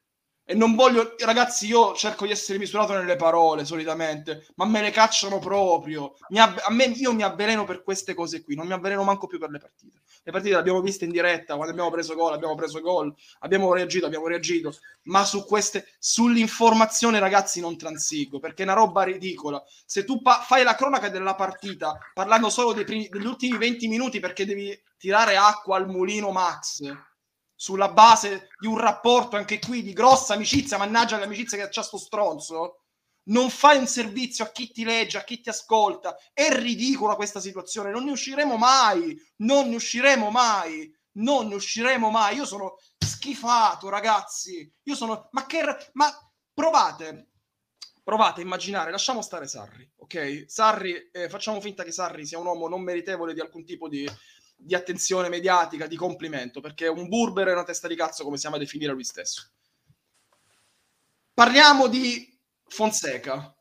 [0.51, 4.91] E non voglio, ragazzi, io cerco di essere misurato nelle parole solitamente, ma me le
[4.91, 6.17] cacciano proprio.
[6.35, 9.39] Ab- a me, io mi avveleno per queste cose qui, non mi avveleno manco più
[9.39, 10.01] per le partite.
[10.25, 13.73] Le partite le abbiamo viste in diretta, quando abbiamo preso gol, abbiamo preso gol, abbiamo
[13.73, 19.63] reagito, abbiamo reagito, ma su queste, sull'informazione, ragazzi, non transigo, perché è una roba ridicola.
[19.87, 24.19] Se tu pa- fai la cronaca della partita parlando solo primi- degli ultimi 20 minuti
[24.19, 26.83] perché devi tirare acqua al mulino Max,
[27.61, 31.99] sulla base di un rapporto anche qui di grossa amicizia, mannaggia l'amicizia che c'ha sto
[31.99, 32.85] stronzo,
[33.25, 36.17] non fai un servizio a chi ti legge, a chi ti ascolta.
[36.33, 42.09] È ridicola questa situazione, non ne usciremo mai, non ne usciremo mai, non ne usciremo
[42.09, 42.37] mai.
[42.37, 44.73] Io sono schifato, ragazzi.
[44.85, 46.11] Io sono ma che ma
[46.55, 47.27] provate
[48.03, 50.45] provate a immaginare, lasciamo stare Sarri, ok?
[50.49, 54.09] Sarri, eh, facciamo finta che Sarri sia un uomo non meritevole di alcun tipo di,
[54.63, 58.37] di attenzione mediatica, di complimento, perché è un burber e una testa di cazzo, come
[58.37, 59.51] si ama definire lui stesso.
[61.33, 63.55] Parliamo di Fonseca.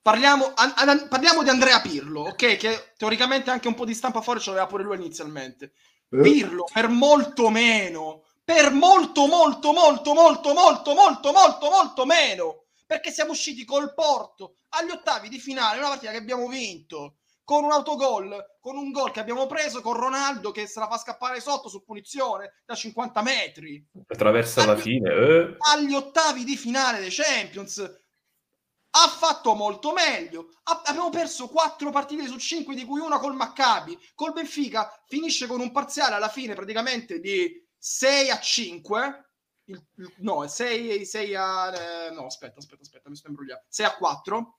[0.00, 2.56] Parliamo, an- an- parliamo di Andrea Pirlo, ok?
[2.56, 5.72] Che teoricamente anche un po' di stampa fuori ce l'aveva pure lui inizialmente.
[6.08, 12.64] Pirlo per molto meno, per molto, molto, molto, molto, molto, molto, molto, molto meno.
[12.86, 17.62] Perché siamo usciti col Porto agli ottavi di finale, una partita che abbiamo vinto con
[17.62, 21.40] un autogol, con un gol che abbiamo preso con Ronaldo che se la fa scappare
[21.40, 23.86] sotto su punizione da 50 metri.
[24.08, 25.10] Attraverso la fine.
[25.12, 25.56] Eh.
[25.72, 30.48] Agli ottavi di finale dei Champions ha fatto molto meglio.
[30.64, 33.96] Ha- abbiamo perso quattro partite su cinque, di cui una col Maccabi.
[34.16, 39.30] Col Benfica finisce con un parziale alla fine praticamente di 6 a 5.
[39.66, 42.06] Il- il- no, 6, 6 a...
[42.06, 43.64] eh, no, aspetta, aspetta, aspetta, mi sto imbrogliando.
[43.68, 44.58] 6 a 4.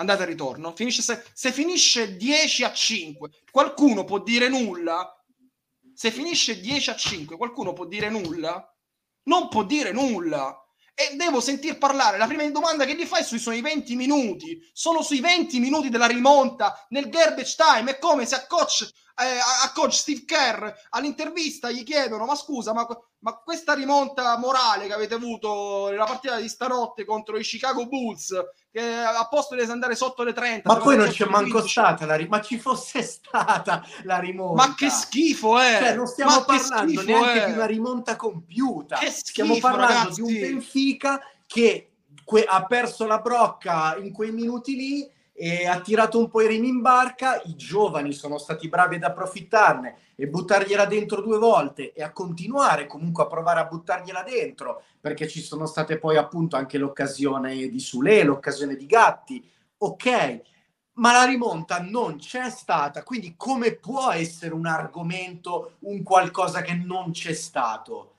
[0.00, 0.74] Andata e ritorno.
[0.74, 5.14] Finisce se, se finisce 10 a 5, qualcuno può dire nulla?
[5.92, 8.66] Se finisce 10 a 5, qualcuno può dire nulla?
[9.24, 10.56] Non può dire nulla.
[10.94, 12.16] E devo sentir parlare.
[12.16, 14.58] La prima domanda che gli fai sui suoi 20 minuti.
[14.72, 17.90] Sono sui 20 minuti della rimonta nel garbage time.
[17.90, 18.88] È come se a coach,
[19.28, 22.86] a- a coach Steve Kerr all'intervista gli chiedono: Ma scusa, ma,
[23.20, 28.32] ma questa rimonta morale che avete avuto nella partita di stanotte contro i Chicago Bulls,
[28.70, 31.68] che a posto di andare sotto le 30, Ma poi non c'è manco 15.
[31.70, 34.66] stata la ri- ma ci fosse stata la rimonta.
[34.66, 35.78] Ma che schifo è!
[35.80, 37.46] Cioè, non stiamo Ma parlando schifo neanche è!
[37.46, 38.96] di una rimonta compiuta.
[38.98, 40.40] Che stiamo schifo, parlando di un ragazzi!
[40.50, 41.92] Benfica che
[42.24, 46.46] que- ha perso la brocca in quei minuti lì e ha tirato un po' i
[46.46, 51.94] remi in barca, i giovani sono stati bravi ad approfittarne e buttargliela dentro due volte
[51.94, 56.56] e a continuare comunque a provare a buttargliela dentro, perché ci sono state poi appunto
[56.56, 59.42] anche l'occasione di Sule, l'occasione di Gatti,
[59.78, 60.40] ok,
[60.96, 66.74] ma la rimonta non c'è stata, quindi come può essere un argomento, un qualcosa che
[66.74, 68.16] non c'è stato?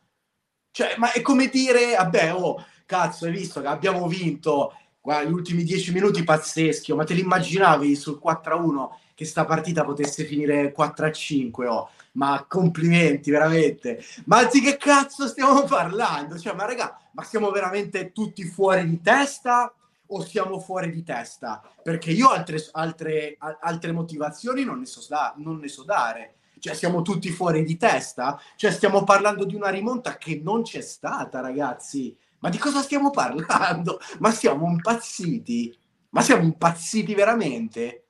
[0.72, 5.34] Cioè, ma è come dire, vabbè, oh, cazzo, hai visto che abbiamo vinto guarda, gli
[5.34, 10.74] ultimi dieci minuti pazzeschi, ma te li immaginavi sul 4-1 che sta partita potesse finire
[10.78, 11.68] 4-5?
[11.68, 14.04] Oh, ma complimenti, veramente.
[14.26, 16.38] Ma di che cazzo stiamo parlando?
[16.38, 19.74] Cioè, ma raga, ma siamo veramente tutti fuori di testa?
[20.14, 21.62] o siamo fuori di testa?
[21.82, 25.02] Perché io altre, altre, altre motivazioni non ne, so
[25.38, 26.36] non ne so dare.
[26.60, 28.40] Cioè, siamo tutti fuori di testa?
[28.56, 32.16] Cioè, stiamo parlando di una rimonta che non c'è stata, ragazzi.
[32.42, 34.00] Ma di cosa stiamo parlando?
[34.20, 35.78] Ma siamo impazziti?
[36.10, 38.06] Ma siamo impazziti veramente?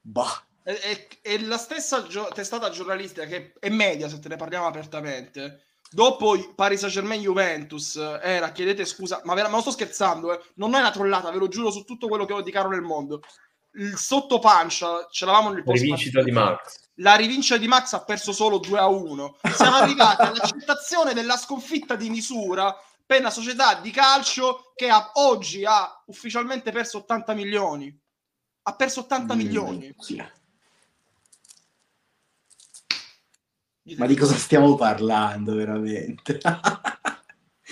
[0.00, 0.44] Bah.
[0.62, 5.62] È, è, la stessa gio- testata giornalistica che è media, se te ne parliamo apertamente.
[5.90, 10.42] Dopo Paris Saint Germain Juventus era chiedete scusa, ma, vera- ma non sto scherzando, eh.
[10.54, 12.82] non è una trollata, ve lo giuro su tutto quello che ho di caro nel
[12.82, 13.20] mondo.
[13.74, 16.82] Il sottopancia ce l'avamo nel post rivincita di Max.
[16.98, 19.36] La rivincita di Max ha perso solo 2 a 1.
[19.54, 22.74] Siamo arrivati all'accettazione della sconfitta di misura
[23.06, 28.00] per una società di calcio che ha, oggi ha ufficialmente perso 80 milioni.
[28.62, 29.94] Ha perso 80 mm, milioni.
[29.98, 30.24] Sì.
[33.96, 36.40] Ma di cosa stiamo parlando veramente?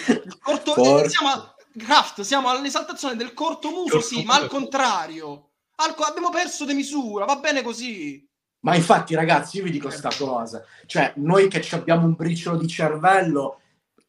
[0.06, 0.74] Il corto...
[0.74, 1.08] Porca.
[1.08, 1.54] siamo a...
[1.74, 5.52] Kraft, siamo all'esaltazione del corto muso, corto sì, ma al contrario.
[5.76, 5.94] Al...
[6.00, 8.28] Abbiamo perso di misura, va bene così.
[8.60, 10.62] Ma infatti, ragazzi, io vi dico questa cosa.
[10.84, 13.61] Cioè, noi che abbiamo un briciolo di cervello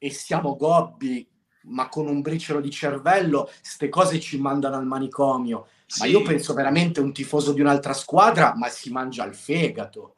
[0.03, 1.25] e siamo gobbi,
[1.67, 5.67] ma con un briciolo di cervello, queste cose ci mandano al manicomio.
[5.85, 6.01] Sì.
[6.01, 10.15] Ma io penso veramente un tifoso di un'altra squadra, ma si mangia il fegato.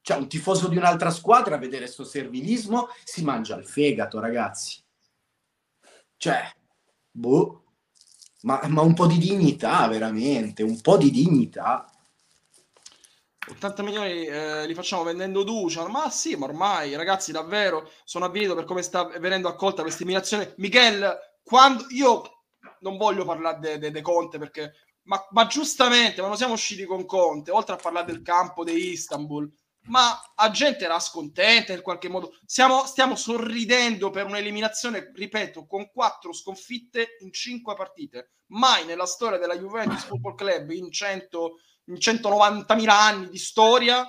[0.00, 4.82] Cioè, un tifoso di un'altra squadra a vedere questo servilismo si mangia il fegato, ragazzi.
[6.16, 6.52] Cioè,
[7.08, 7.62] boh,
[8.42, 11.88] ma, ma un po' di dignità, veramente, un po' di dignità.
[13.50, 18.54] 80 milioni eh, li facciamo vendendo Duchan, ma sì, ma ormai ragazzi davvero sono avvilito
[18.54, 20.54] per come sta venendo accolta questa imitazione.
[20.58, 22.22] Michel, quando io
[22.80, 24.72] non voglio parlare di Conte perché,
[25.04, 28.90] ma, ma, giustamente, ma non siamo usciti con Conte, oltre a parlare del campo di
[28.90, 29.50] Istanbul,
[29.86, 32.32] ma la gente era scontenta in qualche modo.
[32.44, 38.32] Siamo, stiamo sorridendo per un'eliminazione, ripeto, con quattro sconfitte in cinque partite.
[38.48, 41.56] Mai nella storia della Juventus Football Club in, 100,
[41.88, 44.00] in 190.000 anni di storia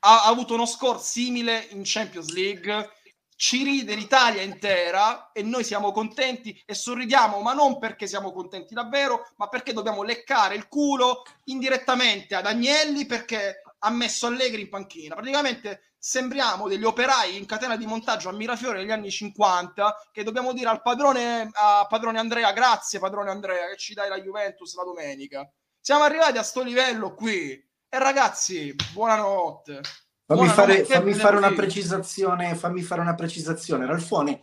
[0.00, 2.92] ha, ha avuto uno score simile in Champions League
[3.38, 8.74] ci ride l'Italia intera e noi siamo contenti e sorridiamo, ma non perché siamo contenti
[8.74, 14.68] davvero, ma perché dobbiamo leccare il culo indirettamente ad Agnelli perché ha messo Allegri in
[14.68, 15.14] panchina.
[15.14, 20.52] Praticamente sembriamo degli operai in catena di montaggio a Mirafiore negli anni 50 che dobbiamo
[20.52, 24.82] dire al padrone, a padrone Andrea, grazie padrone Andrea che ci dai la Juventus la
[24.82, 25.48] domenica.
[25.88, 27.50] Siamo arrivati a sto livello qui.
[27.50, 29.80] E ragazzi, buonanotte.
[30.26, 33.86] Fammi fare, fammi fare una precisazione, fammi fare una precisazione.
[33.86, 34.42] Ralfone,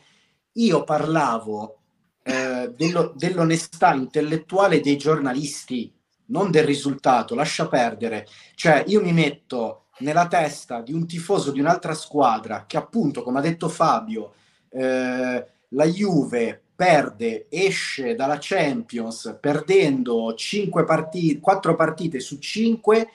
[0.53, 1.81] io parlavo
[2.23, 5.95] eh, dello, dell'onestà intellettuale dei giornalisti
[6.29, 8.25] non del risultato, lascia perdere.
[8.55, 13.37] Cioè, io mi metto nella testa di un tifoso di un'altra squadra che appunto, come
[13.37, 14.33] ha detto Fabio,
[14.71, 23.09] eh, la Juve perde, esce dalla Champions perdendo 5 partite, 4 partite su 5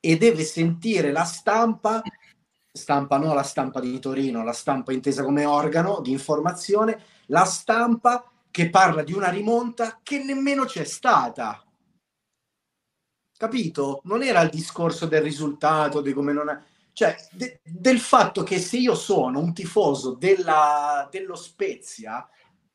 [0.00, 2.02] e deve sentire la stampa,
[2.72, 8.24] stampa no la stampa di Torino, la stampa intesa come organo di informazione, la stampa
[8.50, 11.64] che parla di una rimonta che nemmeno c'è stata
[13.40, 14.02] capito?
[14.04, 16.58] Non era il discorso del risultato, di come non è...
[16.92, 22.28] Cioè, de- del fatto che se io sono un tifoso della, dello Spezia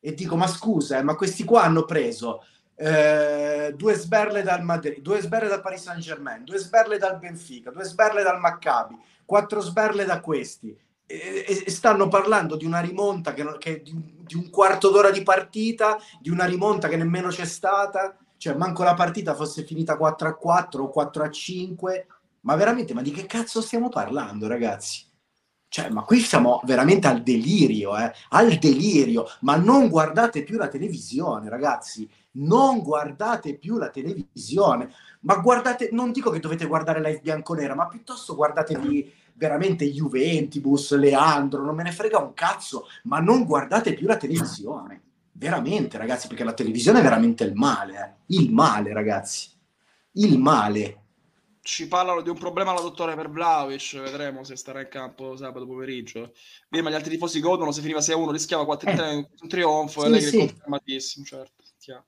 [0.05, 2.43] e dico, ma scusa, eh, ma questi qua hanno preso
[2.75, 7.71] eh, due sberle dal Madrid, due sberle dal Paris Saint Germain, due sberle dal Benfica,
[7.71, 10.77] due sberle dal Maccabi, quattro sberle da questi.
[11.07, 15.23] E, e stanno parlando di una rimonta che, che di, di un quarto d'ora di
[15.23, 20.27] partita, di una rimonta che nemmeno c'è stata cioè manco la partita fosse finita 4
[20.27, 22.07] a 4 o 4 a 5,
[22.41, 25.04] ma veramente, ma di che cazzo stiamo parlando, ragazzi?
[25.75, 28.09] Cioè, ma qui siamo veramente al delirio, eh?
[28.29, 34.89] al delirio, ma non guardate più la televisione, ragazzi, non guardate più la televisione,
[35.23, 41.65] ma guardate, non dico che dovete guardare live bianconera, ma piuttosto guardatevi veramente Juventibus, Leandro,
[41.65, 45.01] non me ne frega un cazzo, ma non guardate più la televisione.
[45.33, 48.33] veramente ragazzi, perché la televisione è veramente il male, eh.
[48.37, 49.49] il male ragazzi,
[50.13, 51.04] il male.
[51.65, 55.65] Ci parlano di un problema alla dottore per Vlaovic, vedremo se starà in campo sabato
[55.65, 56.31] pomeriggio.
[56.69, 59.15] Prima gli altri tifosi godono, se finiva 6-1 rischiava 4 eh.
[59.15, 60.37] un trionfo sì, e lei sì.
[60.37, 61.63] è confermatissimo, certo.
[61.79, 62.05] Chiaro.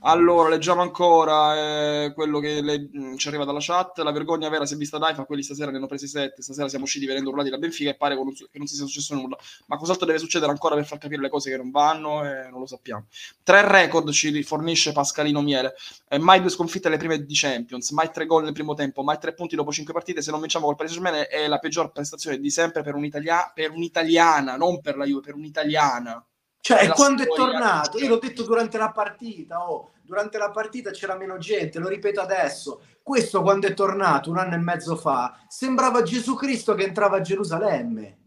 [0.00, 3.98] Allora, leggiamo ancora eh, quello che le, mh, mm, ci arriva dalla chat.
[3.98, 6.42] La vergogna vera si è vista dai, fa quelli stasera ne hanno presi sette.
[6.42, 9.36] Stasera siamo usciti venendo urlati da Benfica e pare che non sia successo nulla.
[9.66, 12.24] Ma cos'altro deve succedere ancora per far capire le cose che non vanno?
[12.24, 13.06] Eh, non lo sappiamo.
[13.42, 15.74] Tre record ci fornisce Pascalino Miele.
[16.08, 19.18] Eh, mai due sconfitte alle prime di Champions, mai tre gol nel primo tempo, mai
[19.18, 20.20] tre punti dopo cinque partite.
[20.22, 23.50] Se non vinciamo col Paris Saint-Germain è la peggior prestazione di sempre per, un italia-
[23.54, 26.24] per un'italiana, non per la Juve, per un'italiana.
[26.64, 31.16] Cioè, quando è tornato, io l'ho detto durante la partita, oh, durante la partita c'era
[31.16, 32.82] meno gente, lo ripeto adesso.
[33.02, 37.20] Questo quando è tornato un anno e mezzo fa, sembrava Gesù Cristo che entrava a
[37.20, 38.18] Gerusalemme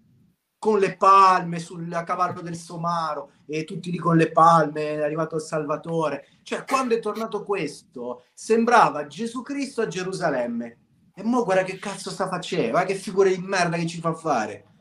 [0.59, 5.37] con le palme sul cavallo del Somaro e tutti lì con le palme, è arrivato
[5.37, 6.27] il Salvatore.
[6.43, 10.79] Cioè, quando è tornato questo, sembrava Gesù Cristo a Gerusalemme.
[11.15, 14.13] E mo guarda che cazzo sta facendo, guarda che figura di merda che ci fa
[14.13, 14.74] fare.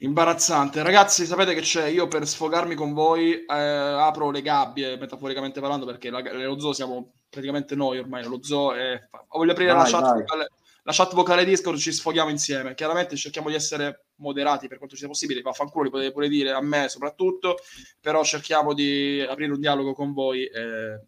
[0.00, 0.82] Imbarazzante.
[0.82, 1.86] Ragazzi, sapete che c'è?
[1.86, 6.72] Io per sfogarmi con voi eh, apro le gabbie, metaforicamente parlando, perché la, lo zoo
[6.72, 9.08] siamo praticamente noi ormai, lo zoo è...
[9.30, 10.50] Voglio aprire vai, la, chat vocale,
[10.82, 12.74] la, chat vocale, Discord, ci sfoghiamo insieme.
[12.74, 16.62] Chiaramente cerchiamo di essere moderati per quanto sia possibile, vaffanculo li potete pure dire a
[16.62, 17.56] me soprattutto,
[18.00, 21.06] però cerchiamo di aprire un dialogo con voi eh,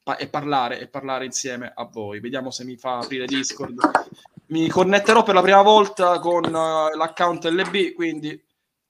[0.00, 2.20] pa- e, parlare, e parlare insieme a voi.
[2.20, 3.80] Vediamo se mi fa aprire Discord
[4.52, 8.40] mi connetterò per la prima volta con uh, l'account LB, quindi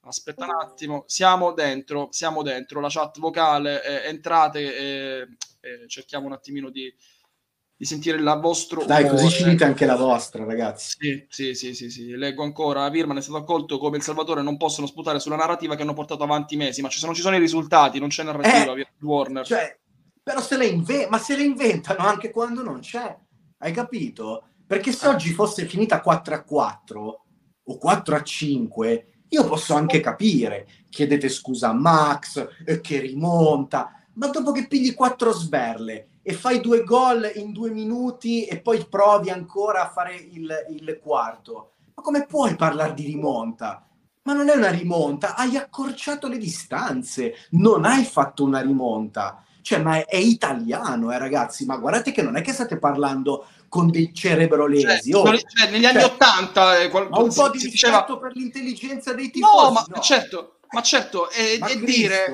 [0.01, 5.27] aspetta un attimo, siamo dentro, siamo dentro, la chat vocale, eh, entrate e,
[5.61, 6.93] e, cerchiamo un attimino di,
[7.77, 9.21] di sentire il vostro Dai, umore.
[9.21, 10.97] così ci dite anche la vostra, ragazzi.
[10.99, 12.17] Sì, sì, sì, sì, sì.
[12.17, 15.83] leggo ancora, Virman è stato accolto come il Salvatore, non possono sputare sulla narrativa che
[15.83, 18.87] hanno portato avanti mesi, ma se non ci sono i risultati, non c'è narrativa, eh,
[18.99, 19.45] Warner.
[19.45, 19.79] Cioè,
[20.21, 23.17] però se le, inve- ma se le inventano anche quando non c'è,
[23.59, 24.49] hai capito?
[24.73, 27.25] Perché se oggi fosse finita 4 a 4
[27.63, 30.67] o 4 a 5, io posso anche capire.
[30.89, 36.59] Chiedete scusa a Max, eh, che rimonta, ma dopo che pigli 4 sberle e fai
[36.59, 42.01] due gol in due minuti e poi provi ancora a fare il, il quarto, ma
[42.01, 43.87] come puoi parlare di rimonta?
[44.23, 49.45] Ma non è una rimonta, hai accorciato le distanze, non hai fatto una rimonta.
[49.63, 53.89] Cioè, ma è, italiano, eh, ragazzi, ma guardate che non è che state parlando con
[53.89, 55.11] dei cerebrolesi.
[55.11, 58.03] Cioè, oh, cioè, negli anni cioè, Ottanta eh, qual- un po' di rispetto diceva...
[58.03, 59.65] per l'intelligenza dei tifosi.
[59.65, 60.01] No, ma no.
[60.01, 62.25] certo, ma certo, e, ma e dire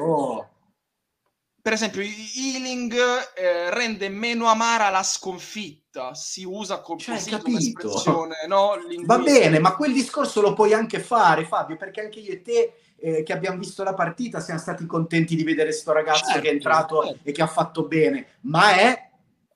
[1.62, 2.94] per esempio, Healing
[3.36, 5.79] eh, rende meno amara la sconfitta,
[6.14, 8.26] si usa con, cioè, capito.
[8.48, 8.76] no?
[9.06, 12.74] Va bene, ma quel discorso lo puoi anche fare, Fabio, perché anche io e te
[12.98, 16.50] eh, che abbiamo visto la partita siamo stati contenti di vedere sto ragazzo certo, che
[16.50, 17.20] è entrato certo.
[17.24, 19.10] e che ha fatto bene, ma è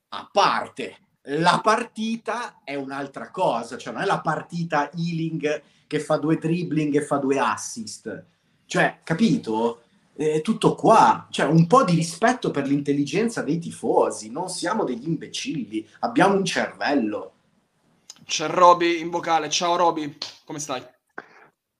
[0.09, 6.17] a parte la partita è un'altra cosa, cioè non è la partita Healing che fa
[6.17, 8.25] due dribbling e fa due assist.
[8.65, 9.82] Cioè, capito?
[10.15, 11.27] È tutto qua.
[11.29, 14.29] Cioè, un po' di rispetto per l'intelligenza dei tifosi.
[14.29, 17.31] Non siamo degli imbecilli, abbiamo un cervello.
[18.25, 19.49] C'è Roby in vocale.
[19.49, 20.85] Ciao Roby, come stai?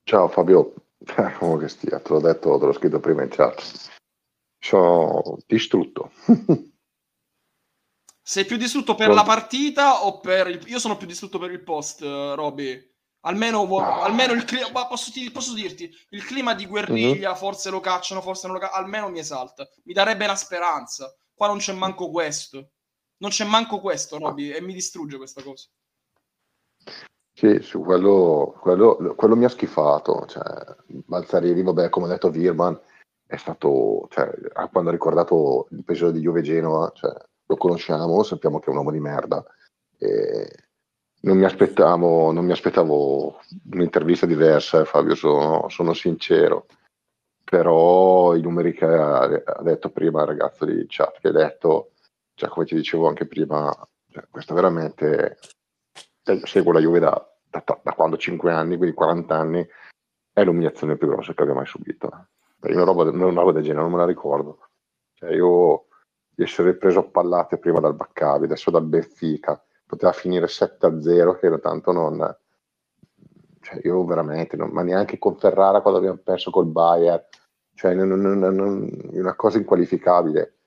[0.03, 0.73] Ciao Fabio,
[1.39, 1.99] come stia?
[1.99, 3.89] Te l'ho detto, te l'ho scritto prima in chat.
[4.59, 6.11] Sono distrutto.
[8.25, 10.61] Sei più distrutto per la partita o per il...
[10.67, 12.92] Io sono più distrutto per il post, uh, Roby.
[13.25, 14.69] Almeno, almeno il clima...
[14.87, 17.35] Posso, posso, dirti, il clima di guerriglia, uh-huh.
[17.37, 19.67] forse lo cacciano, forse non lo cacciano, almeno mi esalta.
[19.83, 21.13] Mi darebbe una speranza.
[21.33, 22.71] Qua non c'è manco questo.
[23.17, 25.67] Non c'è manco questo, Roby, e mi distrugge questa cosa.
[27.33, 30.25] Sì, su quello, quello, quello mi ha schifato.
[30.27, 30.43] Cioè,
[30.87, 32.77] Balzarini, vabbè, come ha detto Virman,
[33.25, 34.29] è stato, cioè,
[34.69, 37.13] quando ha ricordato il peso di Juve Genova, cioè,
[37.45, 39.43] lo conosciamo, sappiamo che è un uomo di merda.
[39.97, 40.62] E
[41.23, 43.39] non mi aspettavo, non mi aspettavo
[43.71, 46.65] un'intervista diversa, Fabio, sono, sono, sincero.
[47.43, 51.91] Però i numeri che ha, ha, detto prima il ragazzo di chat, che ha detto,
[52.33, 53.71] cioè, come ti dicevo anche prima,
[54.09, 55.37] cioè, questo veramente
[56.43, 59.67] seguo la Juve da, da, da, quando 5 anni, quindi 40 anni,
[60.33, 62.27] è l'umiliazione più grossa che abbia mai subito.
[62.63, 64.69] Io una roba, una roba del genere non me la ricordo.
[65.13, 65.85] Cioè, io
[66.35, 69.61] di essere preso a pallate prima dal Baccavi, adesso dal Benfica,
[69.93, 72.37] poteva finire 7-0 che tanto non...
[73.61, 77.23] Cioè io veramente, non, ma neanche con Ferrara quando abbiamo perso col Bayern,
[77.75, 80.57] cioè non, non, non, una cosa inqualificabile.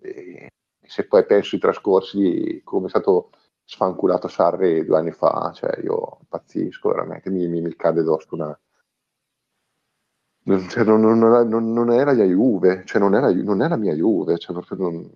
[0.00, 0.48] E
[0.80, 3.30] se poi penso ai trascorsi, come è stato
[3.64, 8.58] sfanculato Sarri due anni fa, cioè io pazzisco veramente, mi, mi, mi cade addosso una,
[10.42, 14.38] non, cioè, non, non, non, era la Juve, cioè non era, non era mia Juve,
[14.38, 15.10] cioè, non,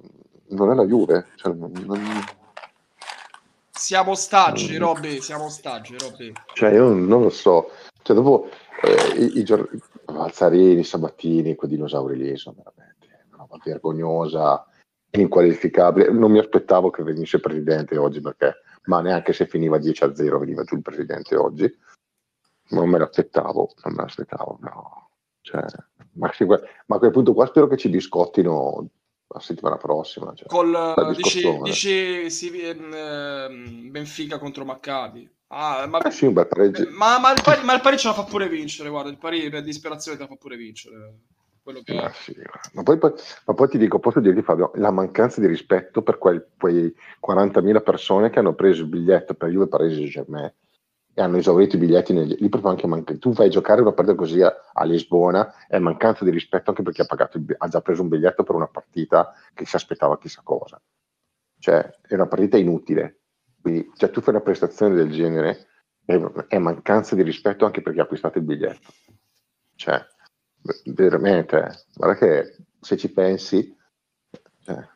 [0.49, 1.27] non è la Juve.
[1.37, 1.55] Cioè,
[3.85, 6.33] siamo ostaggi, Robby, siamo ostaggi, Robby.
[6.55, 7.71] Cioè, io non lo so.
[8.01, 8.49] Cioè, dopo
[8.83, 9.79] eh, i, i giorni...
[10.07, 14.67] Alzarini, Sabattini, quei dinosauri lì sono veramente una roba vergognosa,
[15.11, 16.11] inqualificabile.
[16.11, 18.55] Non mi aspettavo che venisse presidente oggi perché,
[18.85, 21.71] ma neanche se finiva 10 a 0 veniva giù il presidente oggi.
[22.71, 25.11] Non me l'aspettavo, non me l'aspettavo, no.
[25.43, 25.63] Cioè,
[26.13, 26.31] ma,
[26.87, 28.89] ma, a quel punto qua spero che ci biscottino
[29.35, 30.33] la settimana prossima.
[30.33, 32.75] Cioè, Col, dici, dici sì, eh,
[33.91, 35.29] Benfica contro Maccabi.
[35.49, 36.89] Ah, ma, eh sì, un bel pareggio.
[36.91, 39.63] Ma, ma, il pari, ma il pareggio la fa pure vincere, guarda, il pari per
[39.63, 41.15] disperazione te la fa pure vincere.
[41.97, 42.35] Ah, sì.
[42.75, 43.13] ma, poi, poi,
[43.47, 46.95] ma, poi, ti dico, posso dirti Fabio, la mancanza di rispetto per quel, quei
[47.27, 50.53] 40.000 persone che hanno preso il biglietto per Juve Paris Saint-Germain
[51.15, 53.93] e hanno esaurito i biglietti negli, lì proprio anche manca, tu vai a giocare una
[53.93, 57.81] partita così a, a, Lisbona è mancanza di rispetto anche perché ha, pagato ha già
[57.81, 60.81] preso un biglietto per una partita che si aspettava chissà cosa.
[61.59, 63.21] Cioè è una partita inutile.
[63.61, 65.69] Quindi cioè, tu fai una prestazione del genere
[66.05, 68.93] è, è mancanza di rispetto anche perché ha acquistato il biglietto.
[69.77, 70.05] Cioè
[70.87, 73.77] veramente guarda che se ci pensi
[74.65, 74.89] cioè,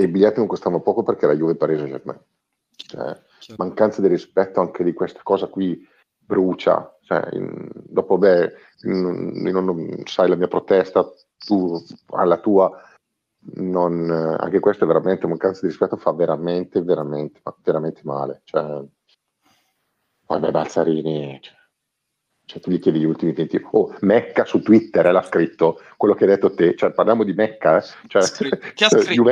[0.00, 2.20] i biglietti non costavano poco perché la Juve Paris Saint-Germain.
[2.76, 3.28] Cioè.
[3.56, 5.86] Mancanza di rispetto anche di questa cosa qui
[6.18, 6.96] brucia.
[7.02, 11.04] Cioè, in, dopo, beh, in, in, non, sai la mia protesta,
[11.36, 12.70] tu alla tua,
[13.54, 18.42] non, anche questo è veramente mancanza di rispetto, fa veramente, veramente, veramente male.
[18.44, 18.84] Cioè,
[20.26, 21.58] poi beh, Balzarini, cioè,
[22.44, 26.14] cioè, tu gli chiedi gli ultimi tempi, oh, Mecca su Twitter eh, l'ha scritto, quello
[26.14, 27.86] che hai detto te, cioè parliamo di Mecca, eh?
[28.08, 29.22] cioè, chi, ha scritto, chi, ha scritto,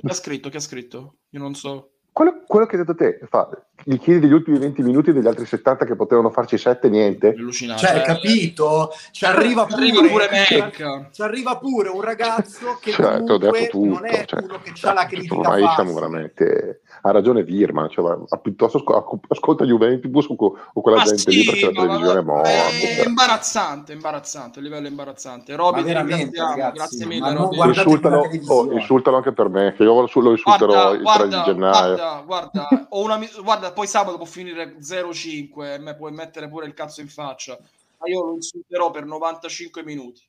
[0.00, 1.92] chi ha scritto, chi ha scritto, io non so.
[2.12, 3.48] Quello, quello, che hai detto te, fa,
[3.84, 7.34] gli chiedi degli ultimi 20 minuti degli altri 70 che potevano farci 7, niente.
[7.52, 8.92] Cioè, hai capito?
[9.10, 11.10] Ci arriva pure, arriva pure Mac.
[11.12, 14.92] Ci arriva pure un ragazzo che cioè, comunque tutto, non è cioè, uno che ha
[14.92, 16.80] la critica ormai siamo veramente...
[17.02, 18.84] Ha ragione Virma, cioè, piuttosto
[19.28, 22.50] ascolta Juventus o, o quella ma gente sì, lì perché la televisione è morta.
[22.50, 25.54] È imbarazzante, imbarazzante, a livello imbarazzante.
[25.54, 27.32] Roby, grazie mille.
[27.32, 27.68] Roby.
[27.68, 31.99] Insultano, oh, insultano anche per me, che io lo insulterò il 3 di gennaio.
[31.99, 36.66] Guarda, guarda, ho una, guarda, poi sabato può finire 0-5 e me puoi mettere pure
[36.66, 37.58] il cazzo in faccia,
[37.98, 40.22] ma io lo insulterò per 95 minuti.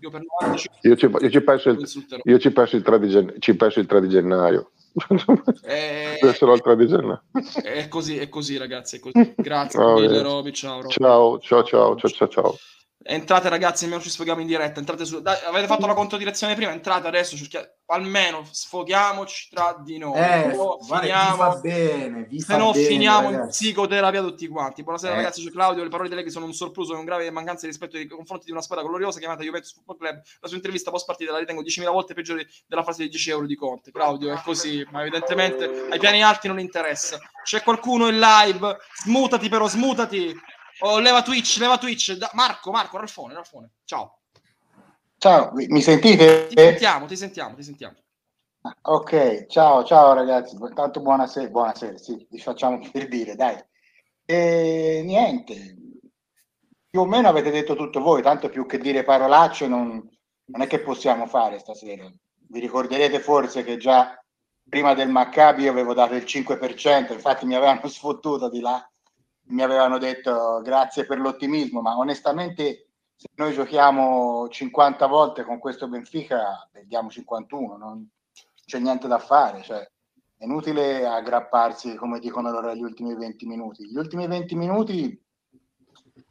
[0.00, 3.08] Io, per 95 io, ci, io, ci, penso il, io ci, penso il 3 di,
[3.08, 4.70] gen- ci penso il 3 di gennaio.
[5.62, 7.22] Eh, Penserò il 3 di gennaio.
[7.62, 8.96] È così, è così, ragazzi.
[8.96, 9.34] È così.
[9.36, 10.52] Grazie oh, mille, Roby.
[10.52, 10.92] Ciao, Roby.
[10.92, 12.56] ciao, ciao, ciao, ciao, ciao.
[13.04, 14.78] Entrate ragazzi, almeno ci sfoghiamo in diretta.
[14.78, 15.20] Entrate su...
[15.20, 17.80] Dai, avete fatto la contodirezione prima, entrate adesso, cerchiate...
[17.86, 20.18] almeno sfoghiamoci tra di noi.
[20.18, 21.36] Eh, no, finiamo...
[21.36, 23.42] va bene, se no bene, finiamo ragazzi.
[23.42, 24.82] in psicoterapia tutti quanti.
[24.82, 25.16] Buonasera eh.
[25.16, 27.62] ragazzi, c'è Claudio, le parole di lei che sono un sorpluso e un grave mancanza
[27.62, 30.22] di rispetto nei confronti di una squadra gloriosa chiamata Juventus Football Club.
[30.40, 33.46] La sua intervista post partita la ritengo 10.000 volte peggiore della frase di 10 euro
[33.46, 33.90] di Conte.
[33.90, 37.18] Claudio, è così, ma evidentemente ai piani alti non interessa.
[37.42, 38.76] C'è qualcuno in live?
[39.02, 40.34] Smutati però, smutati!
[40.84, 42.14] Oh, leva Twitch, leva Twitch.
[42.14, 43.70] Da- Marco, Marco, Ralfone, Ralfone.
[43.84, 44.18] Ciao.
[45.16, 46.48] Ciao, mi sentite?
[46.48, 47.96] Ti sentiamo, ti sentiamo, ti sentiamo.
[48.82, 50.56] Ok, ciao, ciao ragazzi.
[50.56, 53.56] Intanto buonasera, buonasera, sì, vi facciamo per dire, dai.
[54.24, 55.76] E niente,
[56.90, 60.02] più o meno avete detto tutto voi, tanto più che dire parolacce non,
[60.46, 62.10] non è che possiamo fare stasera.
[62.48, 64.20] Vi ricorderete forse che già
[64.68, 68.84] prima del Maccabi avevo dato il 5%, infatti mi avevano sfottuto di là
[69.44, 75.88] mi avevano detto grazie per l'ottimismo, ma onestamente se noi giochiamo 50 volte con questo
[75.88, 78.08] Benfica, perdiamo 51, non
[78.64, 79.80] c'è niente da fare, cioè,
[80.36, 83.86] è inutile aggrapparsi, come dicono loro, agli ultimi 20 minuti.
[83.86, 85.22] Gli ultimi 20 minuti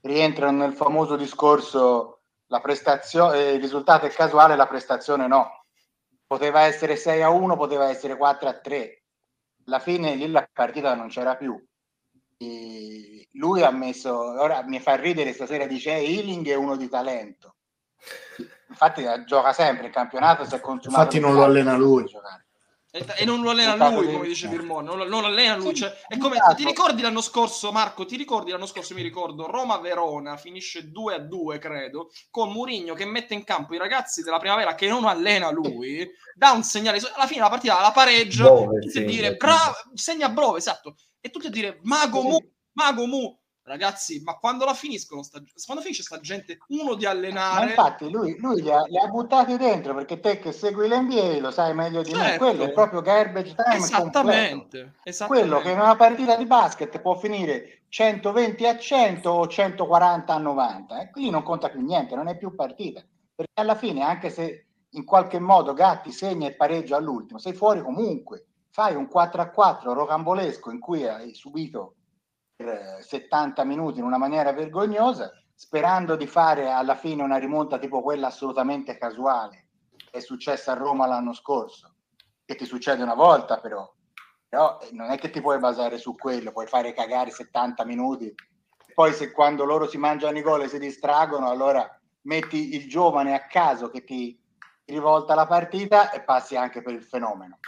[0.02, 5.66] rientrano nel famoso discorso la prestazione, il risultato è casuale, la prestazione no.
[6.28, 9.04] Poteva essere 6 a 1, poteva essere 4 a 3.
[9.68, 11.58] Alla fine lì la partita non c'era più
[13.34, 17.56] lui ha messo, ora mi fa ridere stasera, dice Healing è uno di talento.
[18.70, 21.02] Infatti eh, gioca sempre il campionato, si è consumato.
[21.02, 22.06] Infatti non lo allena lui.
[22.94, 25.74] E, non lo allena lui, come dice Firmone, non, non allena lui.
[25.74, 28.06] Cioè, è come, ti ricordi l'anno scorso, Marco?
[28.06, 28.94] Ti ricordi l'anno scorso?
[28.94, 33.78] Mi ricordo Roma-Verona finisce 2 a 2, credo, con Murigno che mette in campo i
[33.78, 37.00] ragazzi della primavera che non allena lui, dà un segnale.
[37.16, 41.52] Alla fine la partita la Bove, sì, dire bravo, segna Brove, esatto e tutti a
[41.52, 42.38] dire Mago Mu,
[42.74, 43.40] Mago Mu.
[43.64, 47.66] Ragazzi, ma quando la finiscono, sta, quando finisce sta gente, uno di allenare...
[47.66, 51.38] Ma infatti lui, lui li, ha, li, ha, buttati dentro, perché te che segui l'NBA
[51.40, 52.26] lo sai meglio di certo.
[52.26, 57.00] me, quello è proprio garbage time esattamente, esattamente, Quello che in una partita di basket
[57.00, 62.16] può finire 120 a 100 o 140 a 90, e qui non conta più niente,
[62.16, 63.06] non è più partita,
[63.36, 67.82] perché alla fine, anche se in qualche modo Gatti segna e pareggia all'ultimo, sei fuori
[67.82, 71.96] comunque, fai un 4 a 4 rocambolesco in cui hai subito
[73.02, 78.28] 70 minuti in una maniera vergognosa, sperando di fare alla fine una rimonta tipo quella
[78.28, 79.68] assolutamente casuale
[80.12, 81.96] che è successa a Roma l'anno scorso,
[82.46, 83.92] che ti succede una volta però,
[84.48, 88.34] però eh, non è che ti puoi basare su quello, puoi fare cagare 70 minuti,
[88.94, 93.34] poi se quando loro si mangiano i gol e si distraggono, allora metti il giovane
[93.34, 94.40] a caso che ti
[94.86, 97.60] rivolta la partita e passi anche per il fenomeno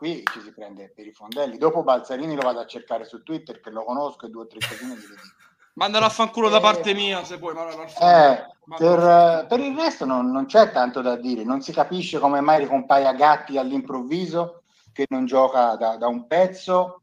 [0.00, 1.58] qui ci si prende per i fondelli.
[1.58, 4.58] Dopo Balzarini lo vado a cercare su Twitter, che lo conosco, e due o tre
[4.58, 5.48] cosine gliele dico.
[5.74, 7.54] Mandalo a fanculo eh, da parte mia, se puoi.
[7.54, 8.46] Eh,
[8.78, 11.44] per, per, il resto non, non, c'è tanto da dire.
[11.44, 17.02] Non si capisce come mai ricompaia Gatti all'improvviso, che non gioca da, da un pezzo.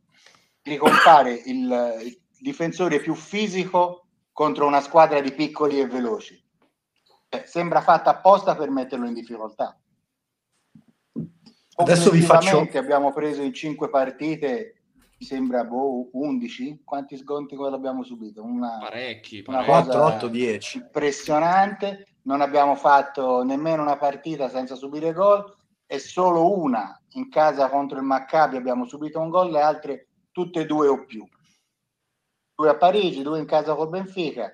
[0.63, 6.43] Ricompare il, il difensore più fisico contro una squadra di piccoli e veloci.
[7.29, 9.77] Eh, sembra fatta apposta per metterlo in difficoltà.
[11.79, 12.67] Adesso vi faccio.
[12.73, 14.81] Abbiamo preso in cinque partite,
[15.19, 16.81] mi sembra boh, 11.
[16.83, 18.43] Quanti sconti abbiamo subito?
[18.43, 19.69] Una, parecchi, parecchi.
[19.69, 20.77] Una 4, 8, 10.
[20.77, 22.05] Impressionante.
[22.23, 25.55] Non abbiamo fatto nemmeno una partita senza subire gol
[25.85, 30.61] e solo una in casa contro il Maccabi abbiamo subito un gol, le altre tutte
[30.61, 31.25] e due o più.
[32.55, 34.51] Due a Parigi, due in casa col Benfica,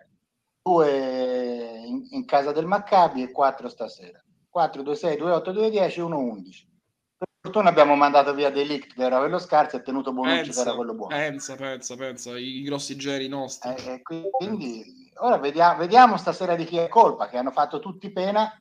[0.61, 4.21] due in, in casa del Maccabi e quattro stasera.
[4.49, 6.71] 4, 2, 6, 2, 8, 2, 10, 1, 11
[7.43, 10.77] fortuna abbiamo mandato via Delict che era quello scarso e tenuto Bonucci pensa, che era
[10.77, 11.13] quello buono.
[11.13, 13.75] Pensa, pensa, pensa, i, i grossi geni nostri.
[13.75, 18.57] Eh, quindi ora vediamo, vediamo, stasera di chi è colpa, che hanno fatto tutti pena.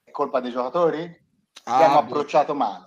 [0.00, 1.02] È colpa dei giocatori?
[1.64, 2.86] Ah, Abbiamo approcciato male.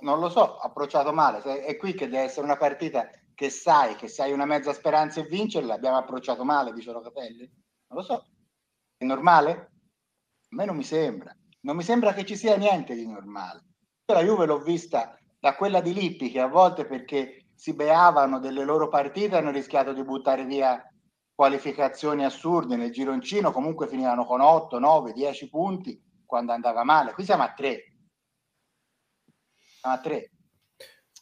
[0.00, 1.42] Non lo so, approcciato male.
[1.42, 5.24] È qui che deve essere una partita che sai, che sai una mezza speranza e
[5.24, 5.74] vincerla.
[5.74, 7.50] Abbiamo approcciato male, dice Locatelli.
[7.88, 8.26] Non lo so.
[8.96, 9.52] È normale?
[9.52, 11.36] A me non mi sembra.
[11.60, 13.66] Non mi sembra che ci sia niente di normale
[14.12, 18.64] la Juve l'ho vista da quella di Lippi che a volte perché si beavano delle
[18.64, 20.84] loro partite hanno rischiato di buttare via
[21.34, 27.12] qualificazioni assurde nel gironcino, comunque finivano con 8, 9, 10 punti quando andava male.
[27.12, 27.94] Qui siamo a 3.
[29.80, 30.30] Siamo a 3.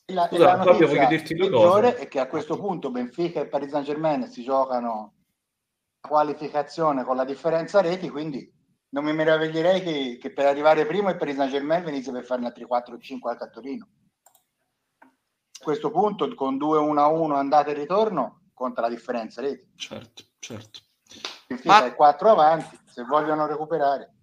[0.06, 4.26] La, Scusa, la notizia peggiore è che a questo punto Benfica e Paris Saint Germain
[4.26, 5.14] si giocano
[6.00, 8.52] la qualificazione con la differenza reti, quindi
[8.90, 12.50] non mi meraviglierei che, che per arrivare primo il Paris Saint Germain venisse per fare
[12.52, 13.88] 3, 4, 5 al Cattorino.
[14.98, 19.70] A questo punto, con 2-1-1 andata e ritorno, conta la differenza reti.
[19.76, 20.80] Certo, certo.
[21.48, 21.84] Il Ma...
[21.84, 24.14] è 4 avanti, se vogliono recuperare.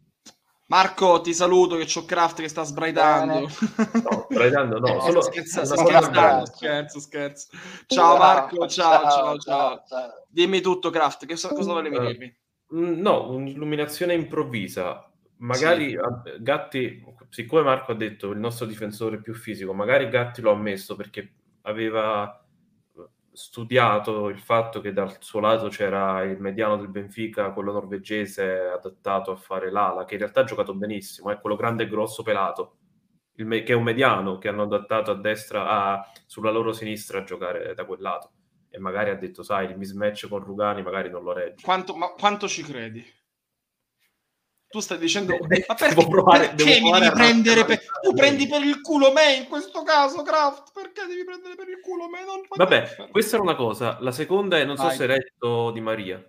[0.67, 3.39] Marco, ti saluto che c'ho Craft che sta sbraitando.
[3.39, 7.47] No, sbraitando no, solo scherzo, scherzo, scherzo, scherzo.
[7.85, 9.83] Ciao Marco, ciao, ciao, ciao.
[9.87, 10.25] ciao.
[10.27, 12.37] Dimmi tutto Craft, che cosa, cosa volevi dirmi?
[12.73, 15.09] Mm, no, un'illuminazione improvvisa.
[15.39, 15.97] Magari sì.
[16.39, 20.95] Gatti, siccome Marco ha detto il nostro difensore più fisico, magari Gatti lo ha messo
[20.95, 22.41] perché aveva
[23.31, 29.31] studiato il fatto che dal suo lato c'era il mediano del Benfica, quello norvegese adattato
[29.31, 32.77] a fare l'ala, che in realtà ha giocato benissimo, è quello grande e grosso pelato,
[33.35, 37.23] me- che è un mediano che hanno adattato a destra, a, sulla loro sinistra a
[37.23, 38.31] giocare da quel lato
[38.77, 41.63] e magari ha detto, sai, il mismatch con Rugani magari non lo regge.
[41.63, 43.03] Quanto, ma quanto ci credi?
[44.69, 47.79] Tu stai dicendo, Beh, ma perché, provare, perché mi devi prendere per...
[48.01, 51.79] Tu prendi per il culo me in questo caso, Kraft, perché devi prendere per il
[51.81, 52.23] culo me?
[52.23, 52.41] Non...
[52.47, 53.97] Vabbè, questa era una cosa.
[54.01, 54.89] La seconda è, non Vai.
[54.91, 56.23] so se hai letto Di Maria.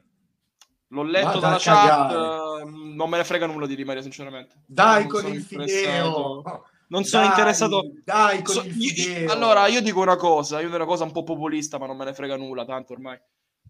[0.90, 4.62] L'ho letto dalla chat, uh, non me ne frega nulla di Di Maria, sinceramente.
[4.64, 6.42] Dai non con il fideo!
[6.88, 7.92] Non sono dai, interessato.
[8.04, 11.86] Dai, so, io, allora, io dico una cosa, io una cosa un po' populista, ma
[11.86, 13.18] non me ne frega nulla, tanto ormai.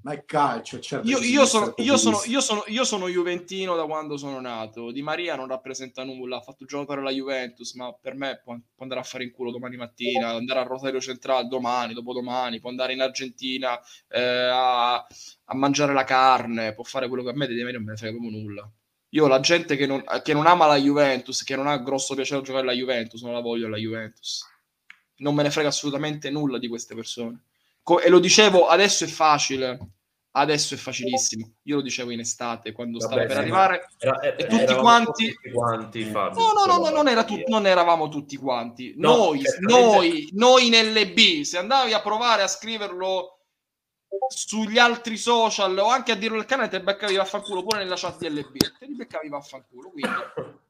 [0.00, 1.08] Ma è calcio, certo.
[1.08, 4.92] Io, io, sono, io, sono, io, sono, io sono Juventino da quando sono nato.
[4.92, 6.36] Di Maria non rappresenta nulla.
[6.36, 9.50] Ha fatto giocare la Juventus, ma per me può, può, andare a fare in culo
[9.50, 15.54] domani mattina, andare a Rosario Centrale domani, dopodomani, può andare in Argentina eh, a, a,
[15.56, 18.16] mangiare la carne, può fare quello che a me di Maria non me ne frega
[18.16, 18.70] proprio nulla.
[19.10, 22.40] Io la gente che non, che non ama la Juventus, che non ha grosso piacere
[22.40, 24.46] a giocare la Juventus, non la voglio la Juventus.
[25.16, 27.44] Non me ne frega assolutamente nulla di queste persone.
[27.82, 29.78] Co- e lo dicevo, adesso è facile,
[30.32, 31.54] adesso è facilissimo.
[31.62, 35.32] Io lo dicevo in estate quando Vabbè, stava per arrivare era, era, e tutti quanti,
[35.32, 38.92] tutti quanti Fabio, no, no, no, no, non, era tu, non eravamo tutti quanti.
[38.98, 43.37] No, noi, noi, noi nelle B, se andavi a provare a scriverlo
[44.28, 48.18] sugli altri social o anche a dirlo al canale te beccavi vaffanculo pure nella chat
[48.18, 50.10] di LB te li beccavi vaffanculo quindi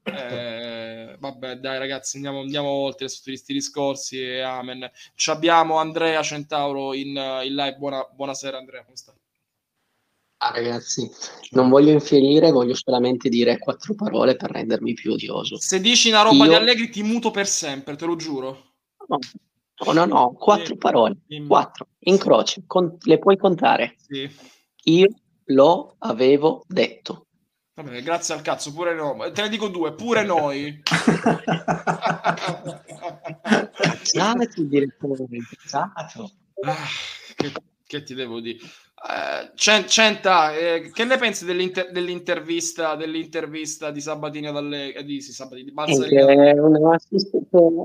[0.04, 6.22] eh, vabbè dai ragazzi andiamo, andiamo oltre su questi discorsi e amen ci abbiamo Andrea
[6.22, 9.14] Centauro in, in live Buona, buonasera Andrea come stai?
[10.40, 11.10] Ah, ragazzi,
[11.50, 15.58] non voglio infierire, voglio solamente dire quattro parole per rendermi più odioso.
[15.58, 16.50] Se dici una roba Io...
[16.50, 18.74] di Allegri ti muto per sempre, te lo giuro.
[19.08, 19.18] No,
[19.86, 20.32] no, no, no.
[20.32, 20.76] quattro sì.
[20.76, 21.16] parole,
[21.46, 22.96] quattro, in croce, con...
[23.00, 23.94] le puoi contare.
[23.96, 24.30] Sì.
[24.84, 25.08] Io
[25.46, 27.26] lo avevo detto.
[27.74, 29.16] Vabbè, grazie al cazzo, pure no.
[29.32, 30.82] Te ne dico due, pure noi.
[33.72, 36.30] Cazzato, direttore, cazzato.
[36.64, 36.86] Ah,
[37.36, 37.52] che,
[37.86, 38.58] che ti devo dire?
[39.00, 45.32] Eh, Centa, eh, che ne pensi dell'inter- dell'intervista, dell'intervista di Sabatini dalle eh, di, sì,
[45.32, 46.92] Sabatini, di Balzarino?
[46.92, 47.30] Assist,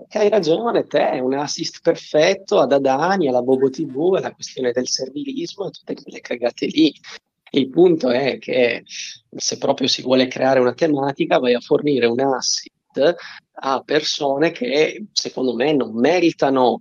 [0.09, 4.87] hai ragione te, è un assist perfetto ad Adani, alla Bobo TV, alla questione del
[4.87, 6.91] servilismo e tutte quelle cagate lì.
[7.51, 12.19] Il punto è che se proprio si vuole creare una tematica, vai a fornire un
[12.19, 12.71] assist
[13.55, 16.79] a persone che secondo me non meritano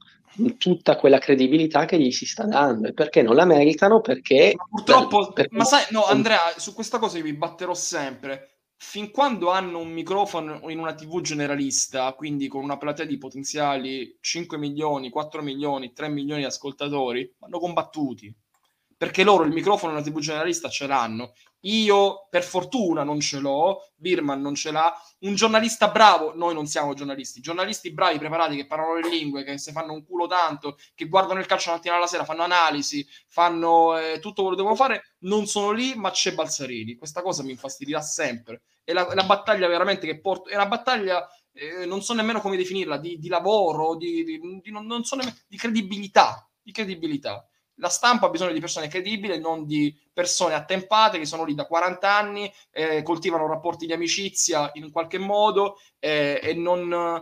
[0.59, 2.89] tutta quella credibilità che gli si sta dando.
[2.89, 5.55] E perché non la meritano perché ma purtroppo perché...
[5.57, 8.49] ma sai no Andrea su questa cosa io mi batterò sempre.
[8.77, 14.17] Fin quando hanno un microfono in una tv generalista quindi con una platea di potenziali
[14.21, 18.35] 5 milioni 4 milioni 3 milioni di ascoltatori vanno combattuti
[19.03, 21.33] perché loro il microfono una tv generalista ce l'hanno
[21.63, 26.67] io per fortuna non ce l'ho, Birman non ce l'ha, un giornalista bravo, noi non
[26.67, 30.77] siamo giornalisti, giornalisti bravi, preparati, che parlano le lingue, che si fanno un culo tanto,
[30.95, 34.63] che guardano il calcio la mattina alla sera, fanno analisi, fanno eh, tutto quello che
[34.63, 36.97] devono fare, non sono lì, ma c'è Balzarini.
[36.97, 38.63] Questa cosa mi infastidirà sempre.
[38.83, 42.57] È la, la battaglia veramente che porto, è una battaglia, eh, non so nemmeno come
[42.57, 47.47] definirla, di, di lavoro, di, di non, non so nemmeno, di credibilità, di credibilità
[47.83, 51.67] la stampa ha bisogno di persone credibili, non di persone attempate che sono lì da
[51.67, 57.21] 40 anni, eh, coltivano rapporti di amicizia in qualche modo eh, e, non,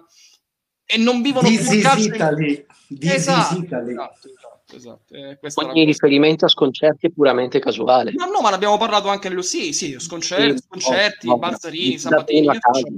[0.84, 2.14] e non vivono This più il calcio.
[2.14, 2.66] Italy.
[2.88, 3.92] This esatto, Italy.
[3.92, 5.14] esatto, esatto, esatto.
[5.14, 8.12] Eh, Ogni riferimento a sconcerti è puramente casuale.
[8.12, 11.98] No, no, ma ne abbiamo parlato anche nello sì, sì, sconcerti, sì, sconcerti no, Balzarini,
[11.98, 12.46] Sabatini,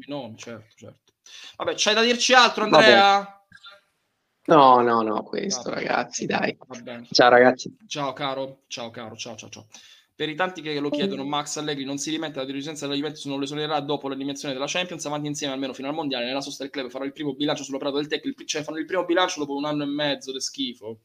[0.07, 1.13] no, certo, certo.
[1.59, 3.19] Vabbè, c'hai da dirci altro, Andrea?
[3.19, 3.41] Vabbè.
[4.45, 6.57] No, no, no, questo no, ragazzi, dai.
[7.11, 7.77] Ciao ragazzi.
[7.87, 9.67] Ciao caro, ciao caro, ciao ciao ciao.
[10.15, 13.25] Per i tanti che lo chiedono, Max Allegri non si rimette alla dirigenza della Juventus,
[13.25, 16.65] non lo esonerà dopo l'eliminazione della Champions, avanti insieme almeno fino al Mondiale, nella sosta
[16.65, 19.57] del club farà il primo bilancio sull'operato del tecnico, cioè fanno il primo bilancio dopo
[19.57, 21.01] un anno e mezzo di schifo.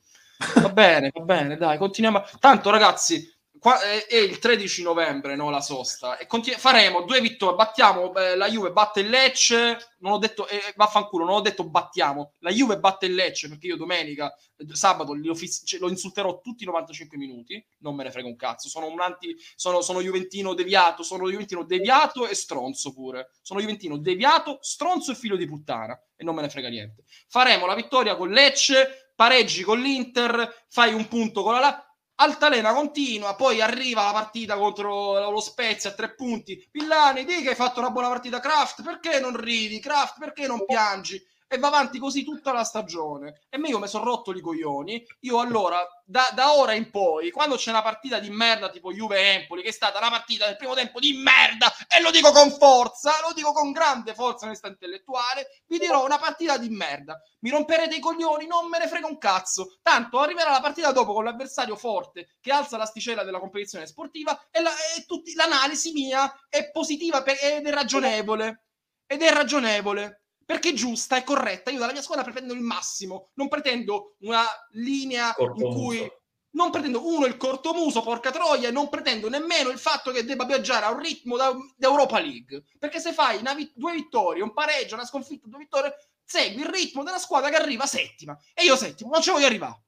[0.62, 2.24] Va bene, va bene, dai, continuiamo.
[2.40, 3.28] Tanto ragazzi,
[3.60, 6.18] qua, è, è, il 13 novembre no, la sosta.
[6.18, 10.48] E continu- faremo due vittorie battiamo eh, la Juve batte il Lecce non ho detto
[10.48, 12.34] eh, vaffanculo non ho detto battiamo.
[12.40, 16.40] La Juve batte il Lecce perché io domenica eh, sabato lo, fiss- cioè, lo, insulterò
[16.42, 18.70] tutti i 95 minuti non me ne frega un cazzo.
[18.70, 23.32] Sono un anti sono, sono Juventino deviato sono Juventino deviato e stronzo pure.
[23.42, 27.04] Sono Juventino deviato stronzo e figlio di puttana e non me ne frega niente.
[27.28, 31.87] Faremo la vittoria con Lecce pareggi con l'Inter fai un punto con la
[32.20, 36.68] Altalena continua, poi arriva la partita contro lo Spezia a tre punti.
[36.72, 38.40] Villani, di che hai fatto una buona partita.
[38.40, 39.80] Kraft, perché non ridi?
[39.80, 41.20] Kraft, perché non piangi?
[41.48, 43.42] E va avanti così tutta la stagione.
[43.50, 45.04] E io mi sono rotto i coglioni.
[45.22, 49.62] Io allora, da, da, ora in poi, quando c'è una partita di merda tipo Juve-Empoli,
[49.62, 53.14] che è stata una partita del primo tempo di merda, e lo dico con forza,
[53.26, 57.20] lo dico con grande forza onestà intellettuale, vi dirò una partita di merda.
[57.40, 59.78] Mi romperete i coglioni, non me ne frega un cazzo.
[59.82, 64.62] Tanto arriverà la partita dopo con l'avversario forte che alza l'asticella della competizione sportiva e,
[64.62, 68.64] la, e tutti, l'analisi mia è positiva per, ed è ragionevole.
[69.10, 71.72] Ed è ragionevole perché è giusta, è corretta.
[71.72, 76.22] Io dalla mia squadra pretendo il massimo, non pretendo una linea Corto in cui muso.
[76.52, 80.46] non pretendo uno il cortomuso, porca troia, e non pretendo nemmeno il fatto che debba
[80.46, 82.64] viaggiare a un ritmo da, Europa League.
[82.80, 85.94] Perché se fai vi- due vittorie, un pareggio, una sconfitta, due vittorie,
[86.24, 88.38] segui il ritmo della squadra che arriva settima.
[88.54, 89.84] E io settimo, non ci voglio arrivare.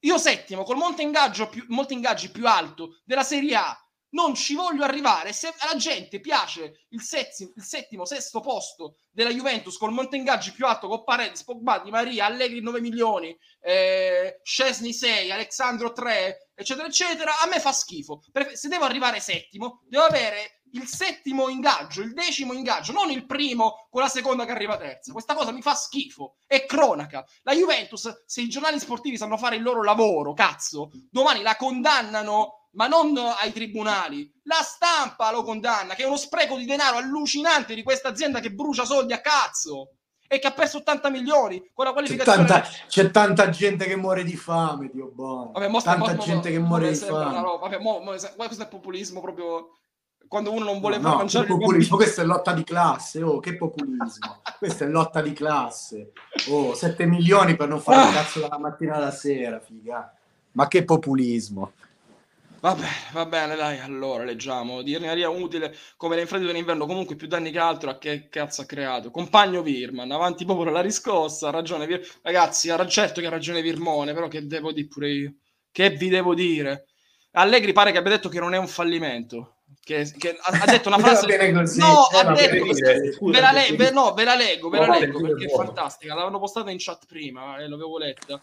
[0.00, 1.64] Io settimo, col monte ingaggio più,
[1.94, 3.83] ingaggi più alto della Serie A,
[4.14, 5.32] non ci voglio arrivare.
[5.32, 10.52] Se alla gente piace il, settimo, il settimo, sesto posto della Juventus col monte ingaggi
[10.52, 16.50] più alto con Paredes, Pogba, Di Maria, Allegri 9 milioni, eh, Scesni 6, Alexandro 3,
[16.54, 18.22] eccetera, eccetera, a me fa schifo.
[18.54, 23.86] Se devo arrivare settimo, devo avere il settimo ingaggio, il decimo ingaggio, non il primo
[23.90, 25.12] con la seconda che arriva terza.
[25.12, 26.36] Questa cosa mi fa schifo.
[26.46, 27.24] È cronaca.
[27.42, 32.63] La Juventus, se i giornali sportivi sanno fare il loro lavoro, cazzo, domani la condannano
[32.74, 34.30] ma non ai tribunali.
[34.44, 38.52] La stampa lo condanna, che è uno spreco di denaro allucinante di questa azienda che
[38.52, 39.90] brucia soldi a cazzo.
[40.26, 42.46] e che ha perso 80 milioni con la C'è qualificazione.
[42.46, 45.52] tanta, c'è tanta gente che muore di fame, Dio buono.
[45.52, 47.40] Vabbè, mo tanta mo- mo- gente che mo- muore mo- di fame.
[47.60, 49.68] Vabbè, mo- questo è populismo proprio
[50.26, 53.22] quando uno non vuole No, far no, mangiare che populismo, questa è lotta di classe,
[53.22, 54.40] oh, che populismo.
[54.58, 56.12] questa è lotta di classe.
[56.48, 58.06] Oh, 7 milioni per non fare Ah.
[58.06, 60.12] un cazzo dalla mattina alla sera, figa.
[60.52, 61.72] Ma che populismo.
[62.64, 64.80] Vabbè, va bene, dai, allora leggiamo.
[64.80, 68.30] Di Maria utile come le infradito in inverno, comunque più danni che altro, a che
[68.30, 69.10] cazzo ha creato?
[69.10, 72.00] Compagno Virman, avanti popolo la riscossa, ha ragione Vir...
[72.22, 75.34] Ragazzi, ha, certo che ha ragione Virmone, però che devo dire pure io?
[75.70, 76.86] Che vi devo dire?
[77.32, 79.56] Allegri pare che abbia detto che non è un fallimento.
[79.82, 81.26] Che, che ha, detto una Va frase...
[81.26, 83.26] bene così, No, eh, ha va bene detto...
[83.26, 86.14] Ve la, le- ve- no, ve la leggo, ve la leggo perché è fantastica.
[86.14, 88.40] L'avevano postata in chat prima e l'avevo letta.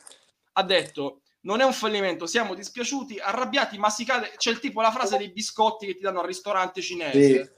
[0.53, 4.33] Ha detto: Non è un fallimento, siamo dispiaciuti, arrabbiati, ma si cade.
[4.37, 7.53] C'è il tipo la frase dei biscotti che ti danno al ristorante cinese.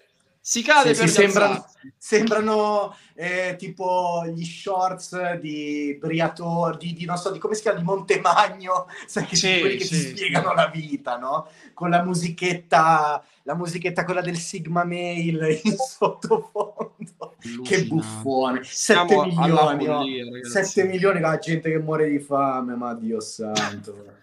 [0.45, 1.65] Si cade Sì, per sì, sembrano,
[1.97, 7.77] sembrano eh, tipo gli shorts di Briatore, di, di, non so, di come si chiama,
[7.77, 11.47] di Montemagno, sai che Sì, sono quelli che ti spiegano la vita, no?
[11.73, 17.35] Con la musichetta, la musichetta quella del Sigma Mail in sottofondo.
[17.39, 17.85] Che Allucinante.
[17.87, 18.63] buffone.
[18.65, 20.51] 7 Siamo milioni, follia, ragazzi.
[20.65, 24.22] 7 milioni la gente che muore di fame, ma Dio santo.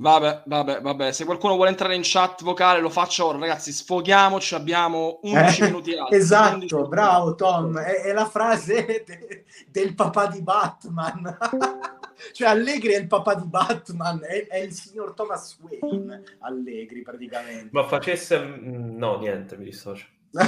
[0.00, 1.12] Vabbè, vabbè, vabbè.
[1.12, 3.70] Se qualcuno vuole entrare in chat vocale, lo faccia ora, ragazzi.
[3.70, 6.14] Sfoghiamoci, abbiamo 11 Eh, minuti altri.
[6.16, 6.88] 11 Esatto, minuti.
[6.88, 11.36] bravo Tom, è, è la frase de- del papà di Batman.
[12.32, 17.68] cioè Allegri è il papà di Batman, è, è il signor Thomas Wayne Allegri praticamente.
[17.72, 18.38] Ma facesse...
[18.40, 20.06] mm, No, niente, mi dissocio.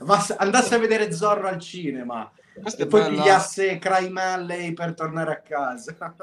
[0.00, 2.28] Ma andasse a vedere Zorro al cinema
[2.76, 3.22] e poi bella.
[3.22, 5.96] pigliasse Crime Alley per tornare a casa.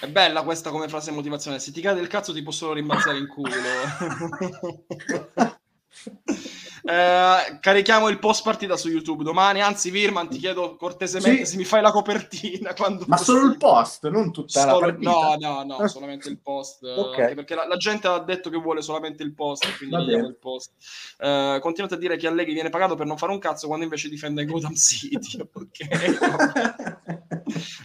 [0.00, 1.60] È bella questa come frase motivazionale.
[1.60, 3.50] Se ti cade il cazzo ti posso solo rimbalzare in culo.
[6.86, 9.62] Eh, carichiamo il post partita su YouTube domani.
[9.62, 11.52] Anzi, Virman, ti chiedo cortesemente Sì.
[11.52, 12.74] se mi fai la copertina.
[12.76, 15.10] Quando Ma solo il post, non tutta la Solo- partita.
[15.10, 16.82] no, no, no, solamente il post.
[16.84, 17.18] eh, Ok.
[17.20, 20.72] anche perché la, la gente ha detto che vuole solamente il post, quindi il post.
[21.18, 24.10] Eh, continuate a dire che Allegri viene pagato per non fare un cazzo quando invece
[24.10, 25.38] difende Gotham City.
[25.54, 26.98] Ok,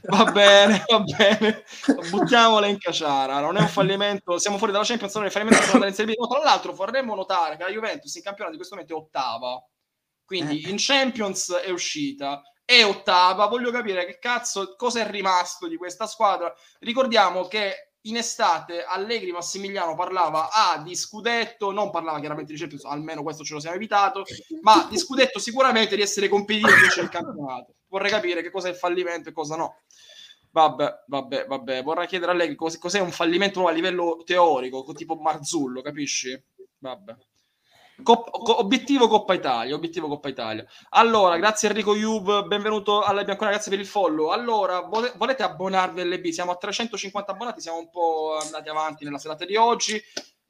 [0.07, 1.63] va bene, va bene.
[2.09, 3.39] Buttiamola in caciara.
[3.39, 4.37] Non è un fallimento.
[4.39, 6.27] Siamo fuori dalla Champions, non è un fallimento.
[6.27, 9.63] Tra l'altro, vorremmo notare che la Juventus in campionato di questo momento è ottava.
[10.25, 10.69] Quindi Eh.
[10.69, 12.41] in Champions è uscita.
[12.63, 13.47] È ottava.
[13.47, 16.53] Voglio capire che cazzo, cosa è rimasto di questa squadra.
[16.79, 22.85] Ricordiamo che in estate Allegri Massimiliano parlava ah, di scudetto, non parlava chiaramente di Champions,
[22.85, 24.23] almeno questo ce lo siamo evitato,
[24.61, 27.73] ma di scudetto sicuramente di essere competitivi nel campionato.
[27.87, 29.81] Vorrei capire che cosa è fallimento e cosa no.
[30.51, 31.83] Vabbè, vabbè, vabbè.
[31.83, 36.41] Vorrei chiedere a lei cos- cos'è un fallimento a livello teorico, co- tipo Marzullo, capisci?
[36.79, 37.15] Vabbè.
[38.03, 40.65] Cop- co- obiettivo Coppa Italia, obiettivo Coppa Italia.
[40.89, 44.29] Allora, grazie Enrico Jub, benvenuto alla Biancona, grazie per il follow.
[44.29, 46.27] Allora, vole- volete abbonarvi all'EB?
[46.27, 50.01] Siamo a 350 abbonati, siamo un po' andati avanti nella serata di oggi.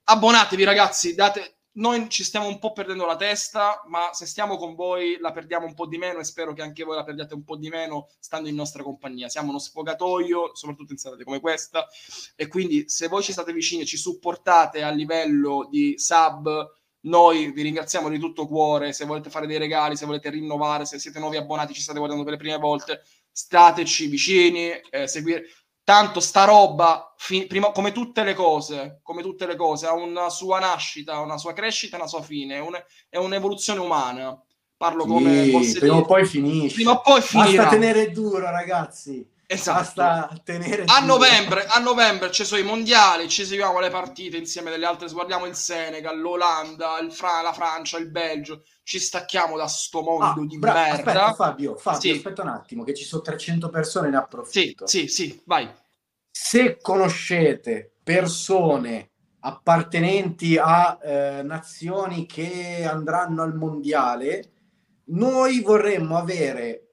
[0.05, 1.55] Abbonatevi ragazzi, date...
[1.71, 5.65] Noi ci stiamo un po' perdendo la testa, ma se stiamo con voi la perdiamo
[5.65, 8.09] un po' di meno e spero che anche voi la perdiate un po' di meno
[8.19, 9.29] stando in nostra compagnia.
[9.29, 11.87] Siamo uno sfogatoio, soprattutto in serate come questa,
[12.35, 17.51] e quindi se voi ci state vicini e ci supportate a livello di sub, noi
[17.51, 18.93] vi ringraziamo di tutto cuore.
[18.93, 22.23] Se volete fare dei regali, se volete rinnovare, se siete nuovi abbonati, ci state guardando
[22.23, 25.43] per le prime volte, stateci vicini, eh, seguire.
[25.83, 30.29] Tanto sta roba, fi- prima, come tutte le cose, come tutte le cose, ha una
[30.29, 32.79] sua nascita, una sua crescita una sua fine, è, un-
[33.09, 34.39] è un'evoluzione umana.
[34.77, 36.75] Parlo come Sì, prima o poi finisce.
[36.75, 37.63] Prima o poi finirà.
[37.63, 39.27] Basta tenere duro, ragazzi.
[39.51, 39.79] Esatto.
[39.95, 44.69] Basta tenere A novembre, a novembre ci sono i mondiali, ci seguiamo le partite insieme
[44.69, 49.67] delle altre, guardiamo il Senegal, l'Olanda, il Fra- la Francia, il Belgio, ci stacchiamo da
[49.67, 50.93] sto mondo Ah, di bra- merda.
[50.97, 52.09] Aspetta, Fabio, Fabio, Sì.
[52.11, 54.85] aspetta un attimo, che ci sono 300 persone, ne Sì, approfitto.
[54.85, 55.67] sì, sì, vai.
[56.29, 64.51] Se conoscete persone appartenenti a eh, nazioni che andranno al mondiale,
[65.05, 66.88] noi vorremmo avere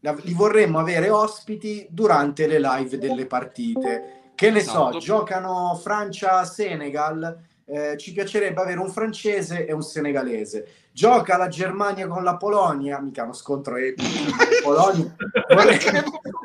[0.00, 4.30] li vorremmo avere ospiti durante le live delle partite.
[4.34, 4.92] Che ne Esatto.
[4.92, 10.66] so, giocano Francia-Senegal, eh, ci piacerebbe avere un francese e un senegalese.
[10.92, 14.08] Gioca la Germania con la Polonia, mica uno scontro epico.
[14.64, 15.14] Polonia.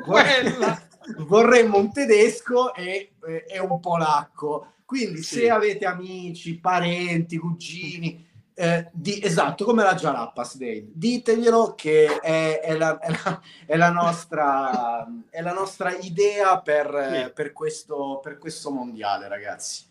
[0.04, 0.78] Vorremmo,
[1.26, 4.72] vorremmo un tedesco e, e- e un polacco.
[4.84, 5.36] Quindi, Sì.
[5.40, 8.24] se avete amici, parenti, cugini,
[8.58, 13.76] eh, di- esatto, come la Jalapas Day, diteglielo che è, è la, è la- è
[13.76, 17.32] la nostra, è la nostra idea per, Sì.
[17.34, 19.84] per questo, per questo mondiale, ragazzi.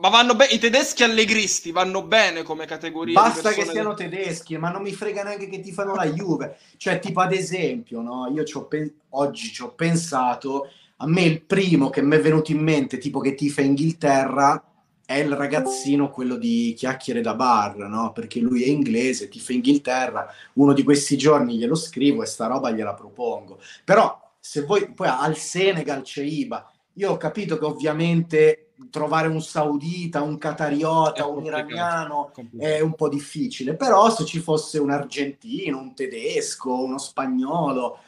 [0.00, 3.20] Ma vanno bene, i tedeschi allegristi vanno bene come categoria.
[3.20, 6.56] Basta che siano tedeschi, ma non mi frega neanche che ti fanno la Juve.
[6.76, 8.30] Cioè, tipo ad esempio, no?
[8.32, 12.52] Io ci pe- oggi ci ho pensato, a me il primo che mi è venuto
[12.52, 14.62] in mente, tipo che tifa Inghilterra,
[15.08, 18.12] è il ragazzino, quello di chiacchiere da bar, no?
[18.12, 22.70] Perché lui è inglese, tifa Inghilterra, uno di questi giorni glielo scrivo e sta roba
[22.70, 23.58] gliela propongo.
[23.84, 29.40] Però, se voi, poi al Senegal c'è Iba, io ho capito che ovviamente trovare un
[29.40, 35.78] saudita, un catariota, un iraniano è un po' difficile, però se ci fosse un argentino,
[35.78, 37.98] un tedesco, uno spagnolo,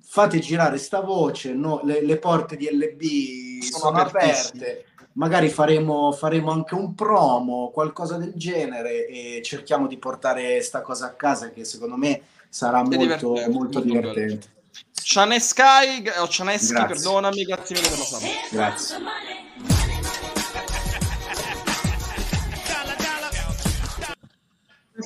[0.00, 1.80] fate girare sta voce, no?
[1.82, 4.84] le, le, porte di LB sono, sono aperte,
[5.14, 11.06] magari faremo, faremo, anche un promo, qualcosa del genere e cerchiamo di portare sta cosa
[11.06, 14.52] a casa che secondo me sarà molto, divertente, molto, divertente.
[14.92, 18.18] Cianeskai o Cianeschi, perdonami, grazie mille per la.
[18.50, 18.96] Grazie.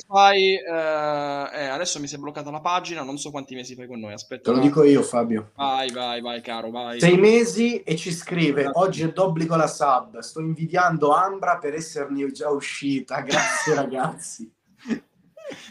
[0.05, 0.55] Fai?
[0.55, 3.99] Eh, eh, adesso mi si è bloccata la pagina non so quanti mesi fai con
[3.99, 5.51] noi aspetta te lo dico io Fabio.
[5.55, 6.99] Vai vai vai caro vai.
[6.99, 12.31] Sei mesi e ci scrive oggi è d'obbligo la sub sto invidiando Ambra per esserne
[12.31, 14.51] già uscita grazie ragazzi.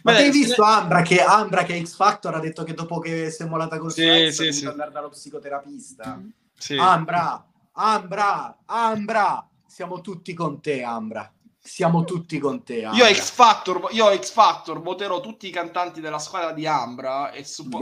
[0.03, 0.71] Ma Beh, hai visto ne...
[0.71, 3.93] Ambra che Ambra che X Factor ha detto che dopo che si è molata col
[3.93, 4.67] sì, Suez sì, sì.
[4.67, 6.21] andare dallo psicoterapista.
[6.57, 6.77] Sì.
[6.77, 12.85] Ambra Ambra Ambra siamo tutti con te Ambra siamo tutti con te.
[12.85, 13.09] Ambra.
[13.09, 17.45] Io X Factor, io X Factor voterò tutti i cantanti della squadra di Ambra e
[17.45, 17.79] suppo-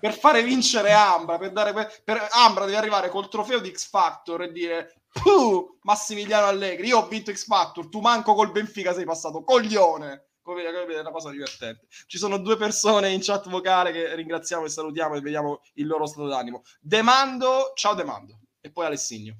[0.00, 1.72] per fare vincere Ambra, per dare
[2.04, 6.98] per Ambra deve arrivare col trofeo di X Factor e dire Puh, Massimiliano Allegri, io
[6.98, 10.28] ho vinto X Factor, tu manco col Benfica sei passato, coglione.
[10.42, 11.86] Come vedete, è una cosa divertente.
[12.06, 16.06] Ci sono due persone in chat vocale che ringraziamo e salutiamo e vediamo il loro
[16.06, 16.62] stato d'animo.
[16.80, 18.40] Demando, ciao Demando.
[18.60, 19.36] E poi Alessigno.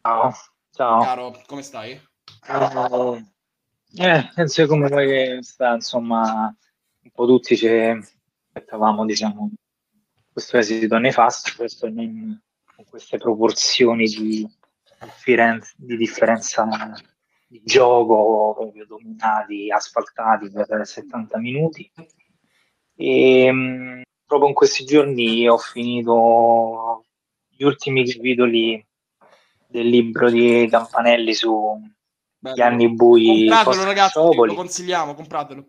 [0.00, 0.32] Ciao.
[0.74, 1.02] Ciao.
[1.02, 2.00] Caro, come stai?
[2.48, 3.22] Uh,
[3.94, 6.56] eh, penso come voi che sta, insomma,
[7.02, 9.50] un po' tutti ci aspettavamo, diciamo,
[10.32, 12.40] questo esito nefasto, questo non
[12.74, 14.48] con queste proporzioni di,
[14.98, 16.66] differenza, di differenza
[17.46, 21.92] di gioco proprio dominati, asfaltati per 70 minuti.
[22.96, 27.04] E mh, proprio in questi giorni ho finito
[27.46, 28.82] gli ultimi capitoli
[29.72, 31.80] del libro di Campanelli su
[32.38, 33.48] gli anni bui.
[33.48, 35.66] Compratelo ragazzi, lo consigliamo, compratelo.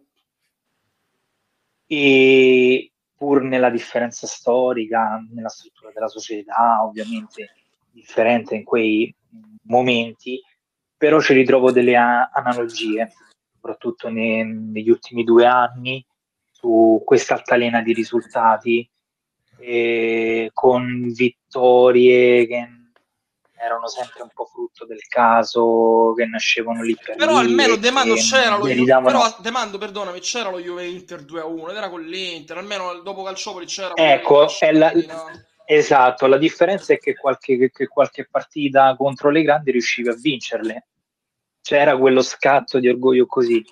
[1.87, 7.53] E pur nella differenza storica, nella struttura della società, ovviamente
[7.91, 9.15] differente in quei
[9.67, 10.41] momenti,
[10.97, 13.13] però ci ritrovo delle a- analogie,
[13.53, 16.05] soprattutto ne- negli ultimi due anni,
[16.51, 18.89] su questa altalena di risultati,
[20.53, 22.67] con vittorie che
[23.63, 28.15] erano sempre un po' frutto del caso che nascevano lì per però lì almeno Demando
[28.15, 29.19] c'era lo Juve davano...
[29.19, 32.99] però Demando perdonami c'era lo Juve Inter 2 a 1 ed era con l'Inter almeno
[33.01, 34.91] dopo Calciopoli c'era ecco è la...
[35.65, 40.87] esatto la differenza è che qualche, che qualche partita contro le grandi riusciva a vincerle.
[41.61, 43.63] C'era quello scatto di orgoglio così.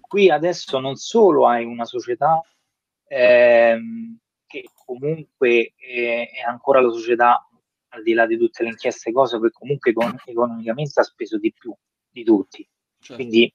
[0.00, 2.40] Qui adesso non solo hai una società
[3.06, 7.47] ehm, che comunque è, è ancora la società
[7.90, 9.92] al di là di tutte le inchieste cose, che comunque
[10.24, 11.74] economicamente ha speso di più
[12.10, 12.66] di tutti.
[12.98, 13.14] Certo.
[13.14, 13.52] Quindi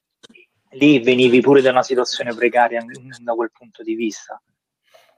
[0.72, 2.84] lì venivi pure da una situazione precaria
[3.22, 4.42] da quel punto di vista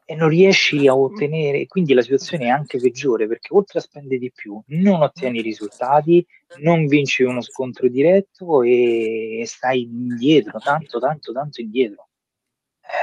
[0.07, 4.19] e non riesci a ottenere, quindi la situazione è anche peggiore perché oltre a spendere
[4.19, 6.23] di più non ottieni risultati,
[6.57, 12.09] non vinci uno scontro diretto e stai indietro, tanto, tanto, tanto indietro.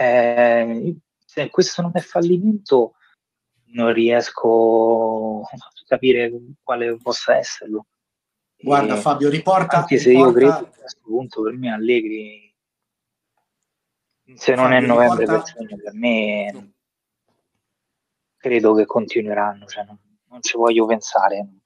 [0.01, 0.95] Eh,
[1.27, 2.95] se questo non è fallimento,
[3.73, 5.43] non riesco
[5.93, 6.33] capire
[6.63, 7.87] quale possa esserlo.
[8.57, 9.79] Guarda, e Fabio, riporta.
[9.79, 10.29] Anche se riporta...
[10.29, 12.55] io credo a questo punto per me Allegri,
[14.35, 15.53] se non Fabio, è novembre riporta...
[15.53, 16.73] per, per me,
[18.37, 19.67] credo che continueranno.
[19.67, 21.62] Cioè non, non ci voglio pensare.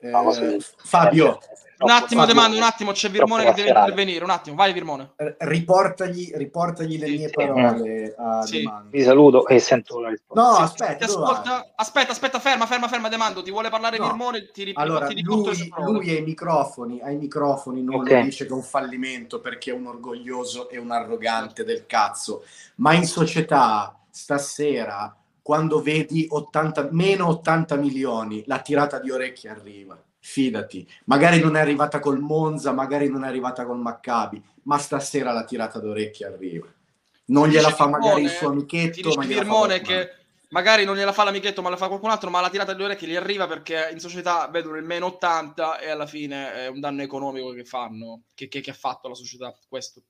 [0.00, 1.38] Eh, Fabio,
[1.80, 4.22] un attimo, Demando, un attimo, c'è Virmone che deve intervenire.
[4.22, 5.12] Un attimo, vai Virmone.
[5.38, 7.32] Riportagli, riportagli le sì, mie sì.
[7.32, 8.70] parole a sì.
[8.88, 10.42] Vi saluto e sento la risposta.
[10.42, 14.06] No, aspetta, ascolta, aspetta, aspetta, ferma, ferma, ferma, Demando, ti vuole parlare no.
[14.06, 14.50] Virmone?
[14.50, 18.24] Ti rip- allora, ti lui, lui ai microfoni, ai microfoni non okay.
[18.24, 22.44] dice che è un fallimento perché è un orgoglioso e un arrogante del cazzo,
[22.76, 30.02] ma in società stasera quando vedi 80, meno 80 milioni, la tirata di orecchie arriva
[30.20, 30.86] fidati.
[31.06, 35.44] Magari non è arrivata col Monza, magari non è arrivata col Maccabi, ma stasera la
[35.44, 36.66] tirata d'orecchie arriva.
[37.26, 40.14] Non gliela fa magari il suo amichetto, ma Firmone che
[40.50, 43.08] magari non gliela fa l'amichetto, ma la fa qualcun altro, ma la tirata delle orecchie
[43.08, 47.02] gli arriva perché in società vedono il meno 80 e alla fine è un danno
[47.02, 49.56] economico che fanno, che, che, che ha fatto la società.
[49.68, 50.02] Questo.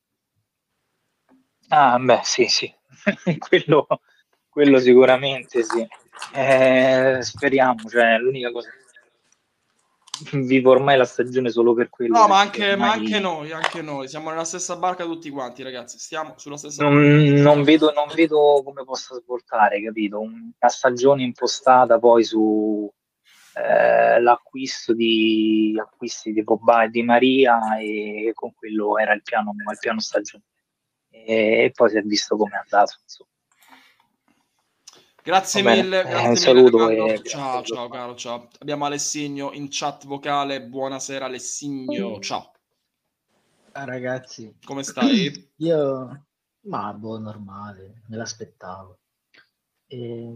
[1.68, 2.72] Ah, beh, sì, sì,
[3.38, 3.86] quello,
[4.50, 5.86] quello sicuramente sì.
[6.34, 8.68] Eh, speriamo, cioè, l'unica cosa
[10.32, 12.18] vivo ormai la stagione solo per quello.
[12.18, 12.88] No, ma anche, ormai...
[12.88, 15.98] ma anche, noi, anche noi, siamo nella stessa barca tutti quanti, ragazzi.
[15.98, 20.20] Stiamo sulla stessa non, non, vedo, non vedo come possa svoltare, capito?
[20.20, 22.90] Una stagione impostata poi su
[23.54, 29.52] eh, l'acquisto di acquisti di Pogba e di Maria e con quello era il piano,
[29.56, 30.44] il piano stagione.
[31.10, 32.96] E, e poi si è visto come è andato.
[33.02, 33.29] Insomma.
[35.30, 37.22] Grazie mille, grazie eh, saluto e...
[37.22, 38.48] Ciao, ciao caro, ciao.
[38.58, 40.60] Abbiamo Alessigno in chat vocale.
[40.60, 42.20] Buonasera Alessigno, mm.
[42.20, 42.50] ciao.
[43.70, 45.30] Ah, ragazzi, come stai?
[45.58, 46.24] Io,
[46.62, 48.98] ma boh, normale, me l'aspettavo.
[49.86, 50.34] E...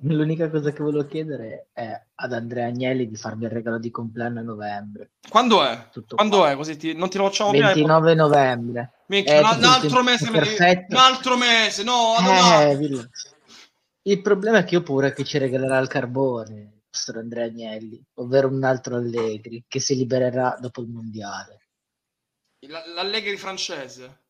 [0.00, 4.40] L'unica cosa che volevo chiedere è ad Andrea Agnelli di farmi il regalo di compleanno
[4.40, 5.10] a novembre.
[5.28, 5.88] Quando è?
[5.92, 6.50] Tutto Quando qua.
[6.50, 6.56] è?
[6.56, 6.94] Così ti...
[6.94, 8.22] non ti lo facciamo 29 prima.
[8.26, 8.92] novembre.
[9.06, 10.96] Minchia, un, un altro mese, perfetto.
[10.96, 13.08] un altro mese, no, eh, no.
[14.06, 17.46] Il problema è che io ho paura che ci regalerà il carbone, il nostro Andrea
[17.46, 21.68] Agnelli, ovvero un altro Allegri, che si libererà dopo il mondiale.
[22.66, 24.26] L- L'Allegri francese?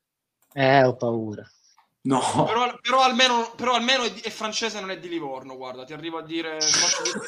[0.52, 1.44] Eh, ho paura.
[2.06, 2.20] No.
[2.44, 6.18] Però, però, almeno, però almeno è, è, francese, non è di Livorno, guarda, ti arrivo
[6.18, 6.58] a dire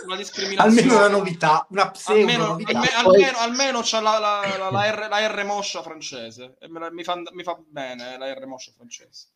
[0.05, 0.81] una discriminazione.
[0.81, 2.79] almeno una novità, una pseudo almeno, novità.
[2.79, 7.05] Alme, almeno, almeno c'ha la, la, la, la, R, la R moscia francese, e mi
[7.05, 9.29] fa, mi fa bene la R moscia francese.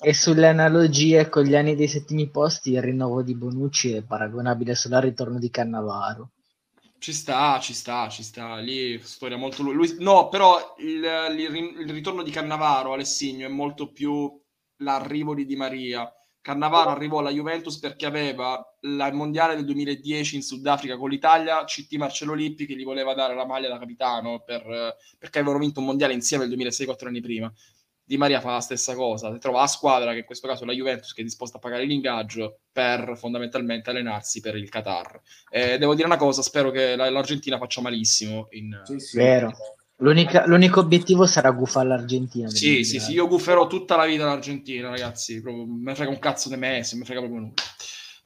[0.00, 4.74] E sulle analogie con gli anni dei settimi posti, il rinnovo di Bonucci è paragonabile
[4.74, 6.30] solo al ritorno di Cannavaro.
[6.98, 8.56] Ci sta, ci sta, ci sta.
[8.56, 9.94] Lì storia molto lui.
[10.00, 11.04] no, però il,
[11.38, 14.42] il, il ritorno di Cannavaro, Alessigno, è molto più
[14.78, 16.10] l'arrivo di Di Maria.
[16.40, 21.94] Cannavaro arrivò alla Juventus perché aveva il mondiale del 2010 in Sudafrica con l'Italia, CT
[21.94, 25.86] Marcello Lippi che gli voleva dare la maglia da capitano per, perché avevano vinto un
[25.86, 27.50] mondiale insieme il 2006, quattro anni prima.
[28.06, 30.74] Di Maria fa la stessa cosa, trova la squadra, che in questo caso è la
[30.74, 35.18] Juventus, che è disposta a pagare l'ingaggio per fondamentalmente allenarsi per il Qatar.
[35.48, 38.48] E devo dire una cosa, spero che l'Argentina faccia malissimo.
[38.50, 39.16] In, sì, sì.
[39.16, 39.50] Vero.
[39.98, 42.48] L'unico obiettivo sarà guffare l'Argentina.
[42.48, 45.40] Sì, sì, sì, io gufferò tutta la vita l'Argentina, ragazzi.
[45.40, 47.54] Proprio, me frega un cazzo di me, se me frega proprio nulla.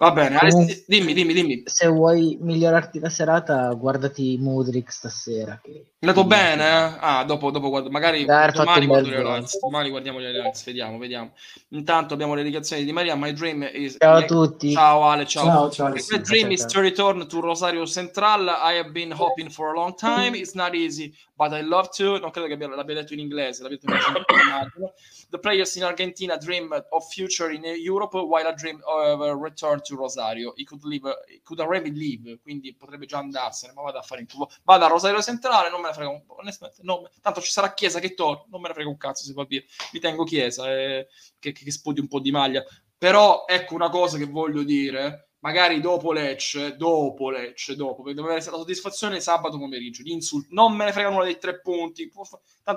[0.00, 1.62] Va bene, Comunque, dimmi, dimmi, dimmi.
[1.64, 5.58] Se vuoi migliorarti la serata, guardati Mudrik stasera.
[5.60, 5.86] Che...
[5.98, 6.64] È andato bene?
[6.64, 6.96] Eh?
[7.00, 10.98] Ah, dopo, dopo guardo, magari Dai, domani, guardo le Lions, domani guardiamo le Lions, vediamo,
[10.98, 11.32] vediamo.
[11.70, 13.16] Intanto abbiamo le dedicazioni di Maria.
[13.16, 13.96] My dream is...
[13.98, 14.70] Ciao a tutti.
[14.70, 15.44] Ciao Ale, ciao.
[15.44, 18.46] ciao, ciao Ale, My dream is to return to Rosario Central.
[18.46, 20.36] I have been hoping for a long time.
[20.36, 22.20] It's not easy, but I love to.
[22.20, 24.94] Non credo che abbia, l'abbia detto in inglese, l'abbia detto in inglese.
[25.30, 29.82] The players in Argentina dream of future in Europe, while I dream of a return
[29.88, 30.52] to Rosario.
[30.56, 34.20] He could, leave, he could already leave, quindi potrebbe già andarsene, ma vada a fare
[34.20, 34.50] in culo.
[34.64, 38.00] Vada a Rosario Centrale, non me ne frega un onestamente, no, tanto ci sarà Chiesa
[38.00, 39.62] che torna, non me ne frega un cazzo se va via.
[39.92, 41.08] Mi tengo Chiesa, eh,
[41.38, 42.64] che, che, che spudi un po' di maglia.
[42.96, 48.34] Però ecco una cosa che voglio dire magari dopo Lecce, dopo Lecce, dopo, per avere
[48.34, 52.10] la soddisfazione sabato pomeriggio, di insult- non me ne frega nulla dei tre punti,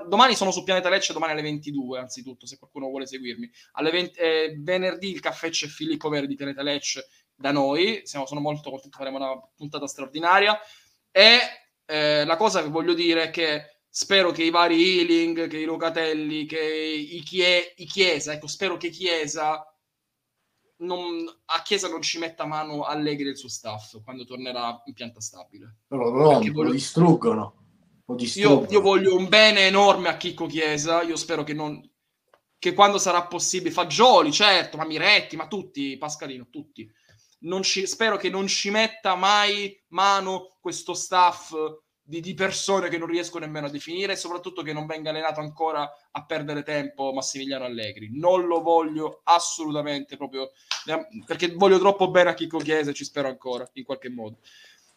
[0.07, 3.49] domani sono su Pianeta Lecce, domani alle 22, anzitutto, se qualcuno vuole seguirmi.
[3.73, 8.25] Alle 20, eh, venerdì il caffè c'è Filippo Verde di Pianeta Lecce da noi, siamo,
[8.25, 10.59] sono molto contento, faremo una puntata straordinaria,
[11.09, 11.39] e
[11.85, 15.65] eh, la cosa che voglio dire è che spero che i vari Healing, che i
[15.65, 19.65] Locatelli, che i, chie- i Chiesa, ecco, spero che Chiesa
[20.81, 25.19] non, a Chiesa non ci metta mano Allegri del suo staff quando tornerà in pianta
[25.19, 25.77] stabile.
[25.87, 26.63] No, no, voglio...
[26.63, 27.55] lo distruggono.
[28.05, 28.61] Lo distruggono.
[28.61, 31.01] Io, io, voglio un bene enorme a Chicco Chiesa.
[31.01, 31.81] Io spero che, non,
[32.57, 36.89] che quando sarà possibile, Fagioli, certo, ma Miretti, ma tutti, Pascalino, tutti.
[37.61, 41.53] Ci, spero che non ci metta mai mano questo staff
[42.11, 45.39] di, di, persone che non riesco nemmeno a definire e soprattutto che non venga allenato
[45.39, 48.09] ancora a perdere tempo Massimiliano Allegri.
[48.11, 50.51] Non lo voglio assolutamente proprio
[51.25, 54.39] perché voglio troppo bene a Chicco Chiesa e ci spero ancora in qualche modo.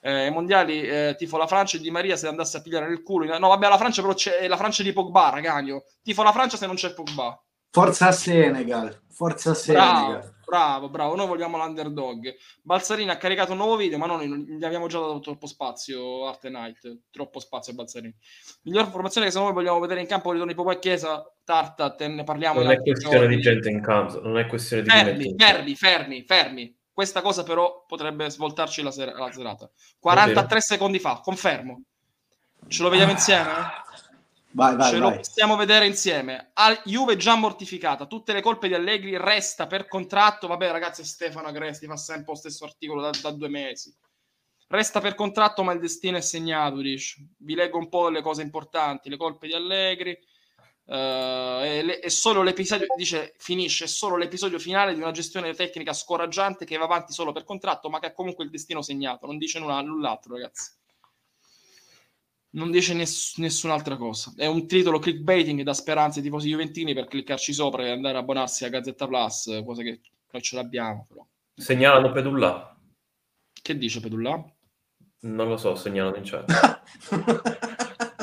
[0.01, 3.39] Eh, mondiali eh, tifo la Francia e Di Maria se andasse a pigliare nel culo.
[3.39, 5.85] No, vabbè, la Francia però c'è la Francia di Pogba, ragazno.
[6.03, 7.41] Tifo la Francia se non c'è Pogba.
[7.75, 10.13] Forza Senegal, forza Senegal.
[10.13, 11.17] Bravo, bravo, bravo.
[11.17, 12.33] Noi vogliamo l'underdog.
[12.63, 16.29] Balzarini ha caricato un nuovo video, ma noi gli abbiamo già dato troppo spazio.
[16.29, 18.15] Arte Night, troppo spazio a Balzarini.
[18.63, 21.93] Miglior formazione che se noi vogliamo vedere in campo, ritorno di Popò e Chiesa, Tarta,
[21.97, 22.63] te ne parliamo.
[22.63, 23.35] Non è questione giorni.
[23.35, 26.77] di gente in campo, non è questione di fermi, fermi, fermi, fermi.
[26.93, 29.69] Questa cosa però potrebbe svoltarci la, ser- la serata.
[29.99, 31.83] 43 secondi fa, confermo.
[32.69, 33.83] Ce lo vediamo insieme?
[34.57, 35.11] Vai, vai, Ce vai.
[35.11, 36.51] lo possiamo vedere insieme.
[36.55, 40.47] Al Juve già mortificata, tutte le colpe di Allegri, resta per contratto.
[40.47, 43.93] Vabbè, ragazzi, Stefano Agresti fa sempre lo stesso articolo da, da due mesi.
[44.69, 46.81] Resta per contratto, ma il destino è segnato.
[46.81, 47.27] Dice.
[47.39, 50.17] Vi leggo un po' le cose importanti: le colpe di Allegri.
[50.87, 55.53] eh, è, le- è solo l'episodio, dice, finisce, è solo l'episodio finale di una gestione
[55.55, 59.27] tecnica scoraggiante che va avanti solo per contratto, ma che ha comunque il destino segnato.
[59.27, 60.71] Non dice nulla, null'altro, ragazzi
[62.55, 64.33] non dice ness- nessun'altra cosa.
[64.37, 68.21] È un titolo clickbaiting da speranze ai tifosi juventini per cliccarci sopra e andare a
[68.21, 70.01] abbonarsi a Gazzetta Plus, cosa che
[70.31, 71.07] noi ce l'abbiamo.
[71.09, 71.27] Però.
[71.55, 72.77] Segnalano Pedulla.
[73.63, 74.45] Che dice Pedulla?
[75.21, 76.83] Non lo so, segnalano in chat.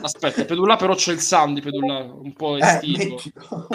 [0.03, 2.97] Aspetta, Pedulla però c'è il sound di Pedulla un po' Eh, estivo.
[3.15, 3.67] mettilo.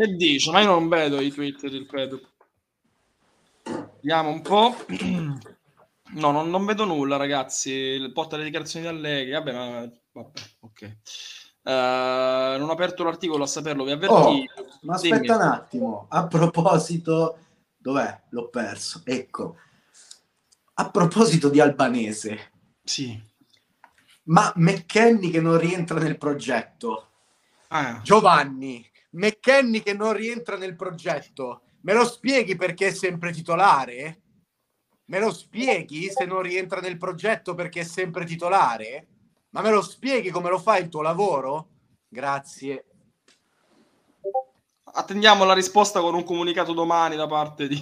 [0.00, 0.50] Che dice?
[0.50, 2.18] Ma io non vedo i tweet del Pedu.
[4.00, 4.74] Vediamo un po'.
[6.12, 8.10] No, non, non vedo nulla, ragazzi.
[8.14, 9.32] Porta le dichiarazioni di Allegri.
[9.32, 9.90] Vabbè, ma...
[10.12, 10.82] Vabbè, ok.
[10.82, 14.64] Eh, non ho aperto l'articolo a saperlo, vi Oh, avvertito.
[14.84, 15.12] ma Dimmi.
[15.16, 16.06] aspetta un attimo.
[16.08, 17.38] A proposito,
[17.76, 18.22] dov'è?
[18.30, 19.02] L'ho perso.
[19.04, 19.56] Ecco.
[20.74, 23.22] A proposito di albanese, Sì.
[24.24, 27.08] ma McKenny che non rientra nel progetto.
[27.68, 31.62] Ah, Giovanni, McKenny che non rientra nel progetto.
[31.82, 34.20] Me lo spieghi perché è sempre titolare?
[35.06, 39.08] Me lo spieghi se non rientra nel progetto perché è sempre titolare?
[39.50, 41.68] Ma me lo spieghi come lo fai il tuo lavoro?
[42.08, 42.84] Grazie.
[44.92, 47.78] attendiamo la risposta con un comunicato domani da parte di,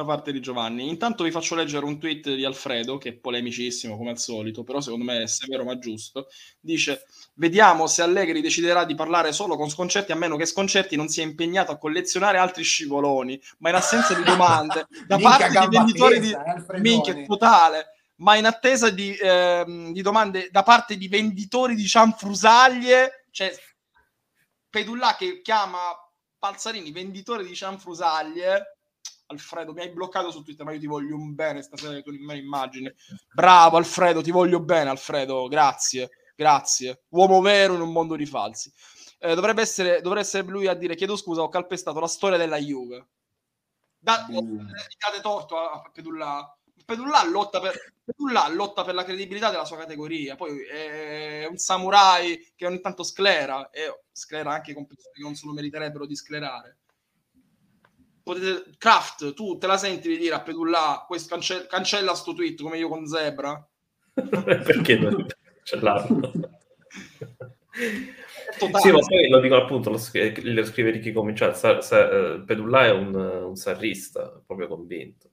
[0.00, 0.88] da parte di Giovanni.
[0.88, 4.80] Intanto vi faccio leggere un tweet di Alfredo, che è polemicissimo come al solito, però
[4.80, 6.28] secondo me è severo ma giusto.
[6.58, 11.08] Dice: Vediamo se Allegri deciderà di parlare solo con Sconcerti, a meno che Sconcerti non
[11.08, 15.78] sia impegnato a collezionare altri scivoloni, ma in assenza di domande da parte di gamba
[15.78, 17.94] venditori di eh, minchia totale.
[18.16, 23.50] Ma in attesa di, ehm, di domande da parte di venditori di cianfrusaglie, cioè
[24.68, 25.78] Pedulla che chiama
[26.38, 28.79] Palzarini venditore di cianfrusaglie.
[29.30, 32.36] Alfredo, mi hai bloccato su Twitter, ma io ti voglio un bene stasera, tu non
[32.36, 32.92] immagini.
[33.32, 37.04] Bravo Alfredo, ti voglio bene Alfredo, grazie, grazie.
[37.10, 38.72] Uomo vero in un mondo di falsi.
[39.18, 42.56] Eh, dovrebbe, essere, dovrebbe essere lui a dire, chiedo scusa, ho calpestato la storia della
[42.58, 43.06] Juve.
[43.98, 44.36] Da, Mm.
[44.36, 46.54] oh, eh, date torto a, a Pedulla.
[46.84, 50.34] Pedulla lotta, per, Pedulla lotta per la credibilità della sua categoria.
[50.34, 55.36] Poi è un samurai che ogni tanto sclera e sclera anche con persone che non
[55.36, 56.78] se lo meriterebbero di sclerare.
[58.30, 62.62] Potete, Kraft, tu te la senti di dire a Pedulla questo cance- cancella sto tweet
[62.62, 63.68] come io con Zebra?
[64.14, 65.26] Perché non
[65.64, 66.32] cancellarlo?
[68.56, 68.82] Totale.
[68.84, 72.42] Sì, ma poi lo dico appunto, lo, scri- lo scrive Ricky Cominciare, Sa- Sa- eh,
[72.46, 75.28] Pedulla è un, un sarrista, proprio convinto.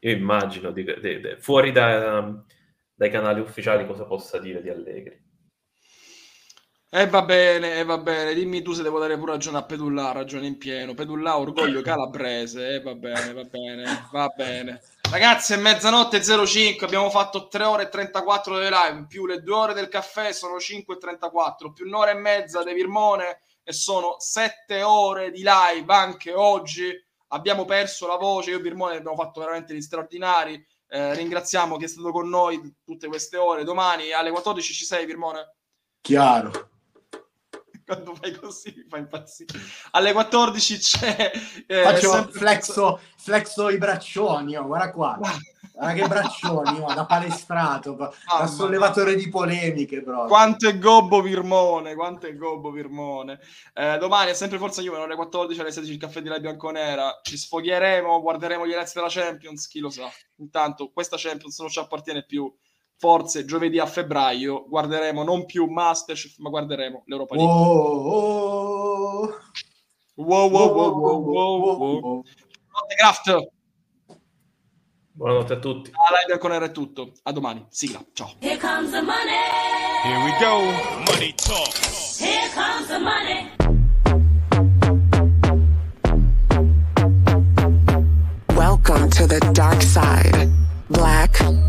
[0.00, 2.44] Io immagino, di- di- di- fuori da-
[2.94, 5.21] dai canali ufficiali, cosa possa dire di Allegri.
[6.94, 8.34] E va bene, e va bene.
[8.34, 10.92] Dimmi tu se devo dare pure ragione a Pedulla, ragione in pieno.
[10.92, 12.74] Pedulla, orgoglio calabrese.
[12.74, 14.82] E va bene, va bene, va bene.
[15.10, 16.84] Ragazzi, è mezzanotte 05.
[16.84, 19.06] Abbiamo fatto 3 ore e 34 delle live.
[19.08, 21.72] Più le 2 ore del caffè sono 5 e 34.
[21.72, 26.92] Più un'ora e mezza di Virmone e sono 7 ore di live anche oggi.
[27.28, 28.50] Abbiamo perso la voce.
[28.50, 30.62] Io e Virmone abbiamo fatto veramente gli straordinari.
[30.88, 33.64] Eh, ringraziamo chi è stato con noi tutte queste ore.
[33.64, 35.54] Domani alle 14 ci sei, Virmone?
[36.02, 36.71] Chiaro.
[37.84, 39.58] Quando fai così mi fa impazzire.
[39.92, 41.32] Alle 14 c'è
[41.66, 45.18] eh, Faccio sempre- flexo, flexo i braccioni, oh, guarda qua.
[45.18, 50.26] Guarda che braccioni, oh, da palestrato, da Mamma sollevatore di polemiche proprio.
[50.26, 53.40] Quanto è gobbo Virmone, quanto è gobbo Virmone.
[53.72, 57.20] Eh, domani è sempre Forza Juve, alle 14 alle 16 il caffè di La Bianconera.
[57.22, 60.10] Ci sfogheremo, guarderemo gli eletti della Champions, chi lo sa.
[60.36, 62.52] Intanto questa Champions non ci appartiene più.
[63.02, 67.52] Forse giovedì a febbraio guarderemo non più Masterchef, ma guarderemo l'Europa League.
[70.14, 72.22] Wow, wow, wow, wow, wow, wow.
[75.10, 75.90] Buonanotte a tutti.
[75.90, 77.14] La live Bianconera è tutto.
[77.24, 77.66] A domani.
[77.70, 78.04] Sigla.
[78.12, 78.34] Ciao.
[78.38, 79.50] Here comes the money.
[80.04, 80.60] Here we go.
[81.10, 81.74] Money talk.
[82.20, 83.50] Here comes the money.
[88.54, 90.48] Welcome to the dark side.
[90.86, 91.61] Black.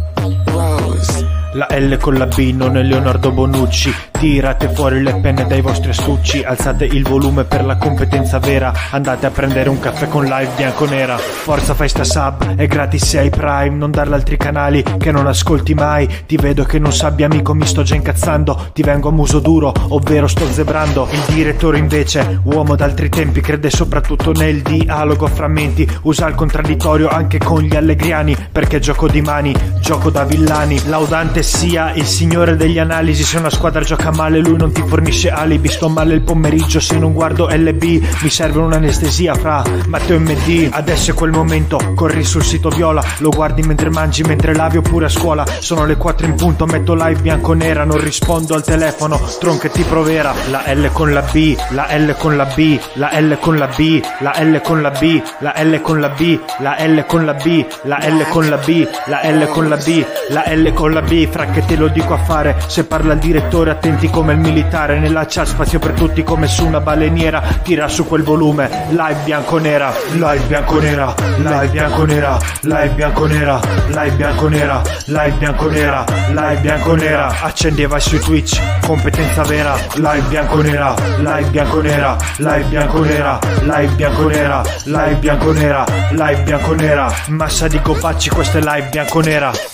[1.55, 5.89] La L con la B non è Leonardo Bonucci Tirate fuori le penne dai vostri
[5.89, 8.71] astucci, alzate il volume per la competenza vera.
[8.91, 11.17] Andate a prendere un caffè con live bianco-nera.
[11.17, 13.75] Forza fai sta sub, è gratis se hai Prime.
[13.75, 16.07] Non darla altri canali che non ascolti mai.
[16.25, 18.69] Ti vedo che non sabbia amico, mi sto già incazzando.
[18.71, 21.05] Ti vengo a muso duro, ovvero sto zebrando.
[21.11, 25.85] Il direttore invece, uomo d'altri tempi, crede soprattutto nel dialogo a frammenti.
[26.03, 30.79] Usa il contraddittorio anche con gli allegriani, perché gioco di mani, gioco da villani.
[30.85, 35.29] Laudante sia il signore degli analisi, se una squadra gioca male lui non ti fornisce
[35.29, 35.67] alibi.
[35.67, 37.83] Sto male il pomeriggio se non guardo LB
[38.21, 43.03] Mi serve un'anestesia fra Matteo e MD Adesso è quel momento, corri sul sito viola
[43.19, 45.45] Lo guardi mentre mangi, mentre lavi oppure a scuola.
[45.59, 49.83] Sono le 4 in punto, metto live bianco-nera Non rispondo al telefono, tron che ti
[49.83, 53.67] provera La L con la B, la L con la B La L con la
[53.67, 57.33] B, la L con la B La L con la B, la L con la
[57.33, 61.01] B La L con la B, la L con la B La L con la
[61.01, 64.39] B, fra che te lo dico a fare Se parla il direttore attenti come il
[64.39, 64.99] militare.
[64.99, 67.41] Nella chat spazio per tutti come su una baleniera.
[67.63, 75.31] Tira su quel volume, live bianco-nera, live bianco-nera, live bianco-nera, live bianco-nera, live bianco-nera, live
[75.37, 77.35] bianco-nera, live bianco-nera.
[77.41, 84.61] Accendi e vai su Twitch, competenza vera, live bianco-nera, live bianco-nera, live bianco-nera, live bianco-nera,
[84.85, 87.13] live bianco-nera, live bianco-nera.
[87.27, 89.72] Massa di copacci, questa è live bianco-nera.